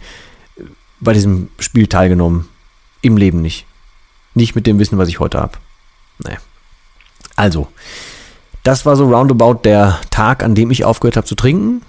bei 1.00 1.14
diesem 1.14 1.48
Spiel 1.60 1.88
teilgenommen. 1.88 2.50
Im 3.02 3.16
Leben 3.16 3.42
nicht. 3.42 3.66
Nicht 4.34 4.54
mit 4.54 4.68
dem 4.68 4.80
Wissen, 4.80 4.98
was 4.98 5.08
ich 5.08 5.22
heute 5.22 5.40
habe. 5.40 5.54
Nee. 6.26 6.38
Also, 7.38 7.70
das 8.64 8.86
war 8.86 8.98
so 8.98 9.08
roundabout 9.08 9.62
der 9.64 9.98
Tag, 10.10 10.44
an 10.44 10.56
dem 10.56 10.72
ich 10.72 10.84
aufgehört 10.84 11.16
habe 11.16 11.26
zu 11.26 11.36
trinken. 11.36 11.82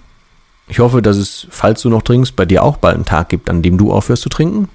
Ich 0.69 0.79
hoffe, 0.79 1.02
dass 1.02 1.17
es, 1.17 1.49
falls 1.50 1.83
du 1.83 1.88
noch 1.88 2.02
trinkst, 2.02 2.37
bei 2.37 2.45
dir 2.47 2.62
auch 2.62 2.76
bald 2.76 2.95
einen 2.95 3.05
Tag 3.05 3.31
gibt, 3.31 3.50
an 3.50 3.62
dem 3.62 3.79
du 3.79 3.93
aufhörst 3.93 4.23
zu 4.23 4.29
trinken. 4.29 4.69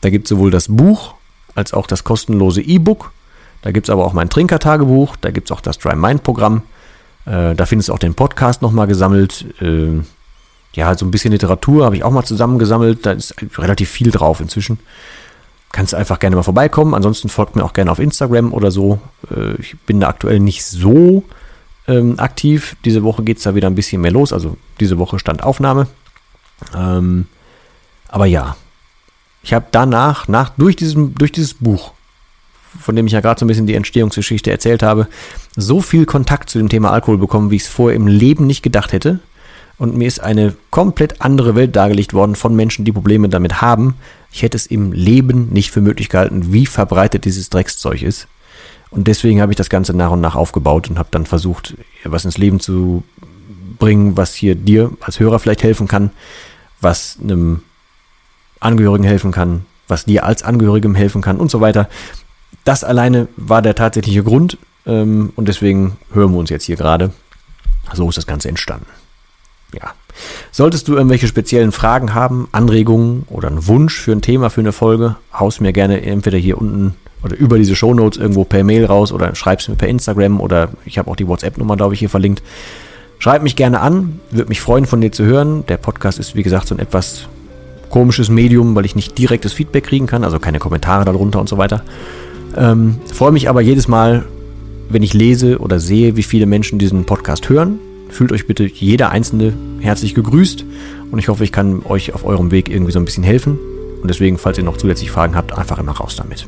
Da 0.00 0.10
gibt 0.10 0.26
es 0.26 0.30
sowohl 0.30 0.50
das 0.50 0.66
Buch 0.66 1.14
als 1.54 1.72
auch 1.72 1.86
das 1.86 2.02
kostenlose 2.02 2.60
E-Book. 2.60 3.12
Da 3.62 3.70
gibt 3.70 3.88
es 3.88 3.90
aber 3.90 4.04
auch 4.04 4.14
mein 4.14 4.28
Trinkertagebuch, 4.28 5.14
da 5.16 5.30
gibt 5.30 5.48
es 5.48 5.56
auch 5.56 5.60
das 5.60 5.78
Dry 5.78 5.94
Mind 5.94 6.24
Programm. 6.24 6.62
Äh, 7.24 7.54
da 7.54 7.66
findest 7.66 7.88
du 7.88 7.92
auch 7.92 8.00
den 8.00 8.14
Podcast 8.14 8.60
nochmal 8.60 8.88
gesammelt. 8.88 9.44
Äh, 9.60 10.00
ja, 10.74 10.92
so 10.96 11.06
ein 11.06 11.12
bisschen 11.12 11.30
Literatur 11.30 11.84
habe 11.84 11.94
ich 11.94 12.02
auch 12.02 12.10
mal 12.10 12.24
zusammengesammelt. 12.24 13.06
Da 13.06 13.12
ist 13.12 13.36
relativ 13.56 13.90
viel 13.90 14.10
drauf 14.10 14.40
inzwischen 14.40 14.80
kannst 15.72 15.94
einfach 15.94 16.18
gerne 16.18 16.36
mal 16.36 16.42
vorbeikommen. 16.42 16.94
Ansonsten 16.94 17.28
folgt 17.28 17.56
mir 17.56 17.64
auch 17.64 17.72
gerne 17.72 17.90
auf 17.90 17.98
Instagram 17.98 18.52
oder 18.52 18.70
so. 18.70 19.00
Äh, 19.30 19.54
ich 19.60 19.78
bin 19.80 20.00
da 20.00 20.08
aktuell 20.08 20.40
nicht 20.40 20.64
so 20.64 21.24
ähm, 21.86 22.18
aktiv. 22.18 22.76
Diese 22.84 23.02
Woche 23.02 23.22
geht 23.22 23.38
es 23.38 23.42
da 23.42 23.54
wieder 23.54 23.68
ein 23.68 23.74
bisschen 23.74 24.00
mehr 24.00 24.12
los. 24.12 24.32
Also 24.32 24.56
diese 24.80 24.98
Woche 24.98 25.18
stand 25.18 25.42
Aufnahme. 25.42 25.86
Ähm, 26.74 27.26
aber 28.08 28.26
ja, 28.26 28.56
ich 29.42 29.52
habe 29.52 29.66
danach, 29.70 30.28
nach, 30.28 30.50
durch, 30.50 30.76
diesem, 30.76 31.14
durch 31.14 31.32
dieses 31.32 31.54
Buch, 31.54 31.92
von 32.80 32.96
dem 32.96 33.06
ich 33.06 33.12
ja 33.12 33.20
gerade 33.20 33.38
so 33.38 33.44
ein 33.44 33.48
bisschen 33.48 33.66
die 33.66 33.74
Entstehungsgeschichte 33.74 34.50
erzählt 34.50 34.82
habe, 34.82 35.08
so 35.56 35.80
viel 35.80 36.06
Kontakt 36.06 36.50
zu 36.50 36.58
dem 36.58 36.68
Thema 36.68 36.90
Alkohol 36.90 37.18
bekommen, 37.18 37.50
wie 37.50 37.56
ich 37.56 37.62
es 37.62 37.68
vorher 37.68 37.96
im 37.96 38.06
Leben 38.06 38.46
nicht 38.46 38.62
gedacht 38.62 38.92
hätte. 38.92 39.20
Und 39.78 39.96
mir 39.96 40.08
ist 40.08 40.20
eine 40.20 40.54
komplett 40.70 41.20
andere 41.20 41.54
Welt 41.54 41.76
dargelegt 41.76 42.12
worden 42.12 42.34
von 42.34 42.56
Menschen, 42.56 42.84
die 42.84 42.92
Probleme 42.92 43.28
damit 43.28 43.62
haben, 43.62 43.94
ich 44.30 44.42
hätte 44.42 44.56
es 44.56 44.66
im 44.66 44.92
Leben 44.92 45.48
nicht 45.50 45.70
für 45.70 45.80
möglich 45.80 46.08
gehalten, 46.08 46.52
wie 46.52 46.66
verbreitet 46.66 47.24
dieses 47.24 47.50
Dreckszeug 47.50 48.02
ist. 48.02 48.28
Und 48.90 49.06
deswegen 49.06 49.40
habe 49.40 49.52
ich 49.52 49.56
das 49.56 49.68
Ganze 49.68 49.94
nach 49.94 50.10
und 50.10 50.20
nach 50.20 50.34
aufgebaut 50.34 50.88
und 50.88 50.98
habe 50.98 51.08
dann 51.10 51.26
versucht, 51.26 51.76
was 52.04 52.24
ins 52.24 52.38
Leben 52.38 52.60
zu 52.60 53.02
bringen, 53.78 54.16
was 54.16 54.34
hier 54.34 54.54
dir 54.54 54.92
als 55.00 55.20
Hörer 55.20 55.38
vielleicht 55.38 55.62
helfen 55.62 55.88
kann, 55.88 56.10
was 56.80 57.18
einem 57.22 57.62
Angehörigen 58.60 59.04
helfen 59.04 59.30
kann, 59.30 59.66
was 59.88 60.04
dir 60.04 60.24
als 60.24 60.42
Angehörigem 60.42 60.94
helfen 60.94 61.22
kann 61.22 61.38
und 61.38 61.50
so 61.50 61.60
weiter. 61.60 61.88
Das 62.64 62.84
alleine 62.84 63.28
war 63.36 63.62
der 63.62 63.74
tatsächliche 63.74 64.24
Grund 64.24 64.58
ähm, 64.86 65.32
und 65.36 65.48
deswegen 65.48 65.96
hören 66.12 66.32
wir 66.32 66.38
uns 66.38 66.50
jetzt 66.50 66.64
hier 66.64 66.76
gerade. 66.76 67.12
So 67.92 68.08
ist 68.08 68.18
das 68.18 68.26
Ganze 68.26 68.48
entstanden. 68.48 68.86
Ja. 69.72 69.94
Solltest 70.50 70.88
du 70.88 70.94
irgendwelche 70.94 71.26
speziellen 71.26 71.72
Fragen 71.72 72.14
haben, 72.14 72.48
Anregungen 72.52 73.24
oder 73.28 73.48
einen 73.48 73.66
Wunsch 73.66 73.98
für 73.98 74.12
ein 74.12 74.22
Thema 74.22 74.50
für 74.50 74.60
eine 74.60 74.72
Folge, 74.72 75.16
haust 75.32 75.60
mir 75.60 75.72
gerne 75.72 76.02
entweder 76.02 76.38
hier 76.38 76.58
unten 76.58 76.94
oder 77.22 77.36
über 77.36 77.58
diese 77.58 77.74
Shownotes 77.74 78.18
irgendwo 78.18 78.44
per 78.44 78.64
Mail 78.64 78.84
raus 78.84 79.12
oder 79.12 79.34
schreib's 79.34 79.68
mir 79.68 79.76
per 79.76 79.88
Instagram 79.88 80.40
oder 80.40 80.70
ich 80.84 80.98
habe 80.98 81.10
auch 81.10 81.16
die 81.16 81.26
WhatsApp-Nummer, 81.26 81.76
glaube 81.76 81.94
ich, 81.94 82.00
hier 82.00 82.10
verlinkt. 82.10 82.42
Schreib 83.18 83.42
mich 83.42 83.56
gerne 83.56 83.80
an, 83.80 84.20
würde 84.30 84.48
mich 84.48 84.60
freuen, 84.60 84.86
von 84.86 85.00
dir 85.00 85.10
zu 85.10 85.24
hören. 85.24 85.64
Der 85.66 85.76
Podcast 85.76 86.20
ist, 86.20 86.36
wie 86.36 86.44
gesagt, 86.44 86.68
so 86.68 86.74
ein 86.76 86.78
etwas 86.78 87.26
komisches 87.90 88.28
Medium, 88.28 88.76
weil 88.76 88.84
ich 88.84 88.94
nicht 88.94 89.18
direktes 89.18 89.52
Feedback 89.52 89.84
kriegen 89.84 90.06
kann, 90.06 90.22
also 90.22 90.38
keine 90.38 90.60
Kommentare 90.60 91.04
darunter 91.04 91.40
und 91.40 91.48
so 91.48 91.58
weiter. 91.58 91.82
Ähm, 92.56 92.98
freue 93.12 93.32
mich 93.32 93.48
aber 93.48 93.60
jedes 93.60 93.88
Mal, 93.88 94.24
wenn 94.88 95.02
ich 95.02 95.14
lese 95.14 95.58
oder 95.58 95.80
sehe, 95.80 96.16
wie 96.16 96.22
viele 96.22 96.46
Menschen 96.46 96.78
diesen 96.78 97.04
Podcast 97.04 97.48
hören 97.48 97.80
Fühlt 98.08 98.32
euch 98.32 98.46
bitte 98.46 98.64
jeder 98.64 99.10
Einzelne 99.10 99.52
herzlich 99.80 100.14
gegrüßt 100.14 100.64
und 101.10 101.18
ich 101.18 101.28
hoffe, 101.28 101.44
ich 101.44 101.52
kann 101.52 101.82
euch 101.84 102.14
auf 102.14 102.24
eurem 102.24 102.50
Weg 102.50 102.68
irgendwie 102.68 102.92
so 102.92 102.98
ein 102.98 103.04
bisschen 103.04 103.24
helfen. 103.24 103.58
Und 104.02 104.08
deswegen, 104.08 104.38
falls 104.38 104.58
ihr 104.58 104.64
noch 104.64 104.76
zusätzlich 104.76 105.10
Fragen 105.10 105.34
habt, 105.34 105.56
einfach 105.56 105.78
immer 105.78 105.92
raus 105.92 106.16
damit. 106.16 106.46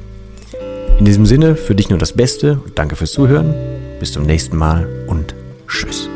In 0.99 1.05
diesem 1.05 1.27
Sinne, 1.27 1.57
für 1.57 1.75
dich 1.75 1.89
nur 1.89 1.99
das 1.99 2.13
Beste. 2.13 2.61
Danke 2.75 2.95
fürs 2.97 3.13
Zuhören. 3.13 3.55
Bis 3.99 4.13
zum 4.13 4.25
nächsten 4.25 4.57
Mal 4.57 4.87
und 5.07 5.35
tschüss. 5.67 6.09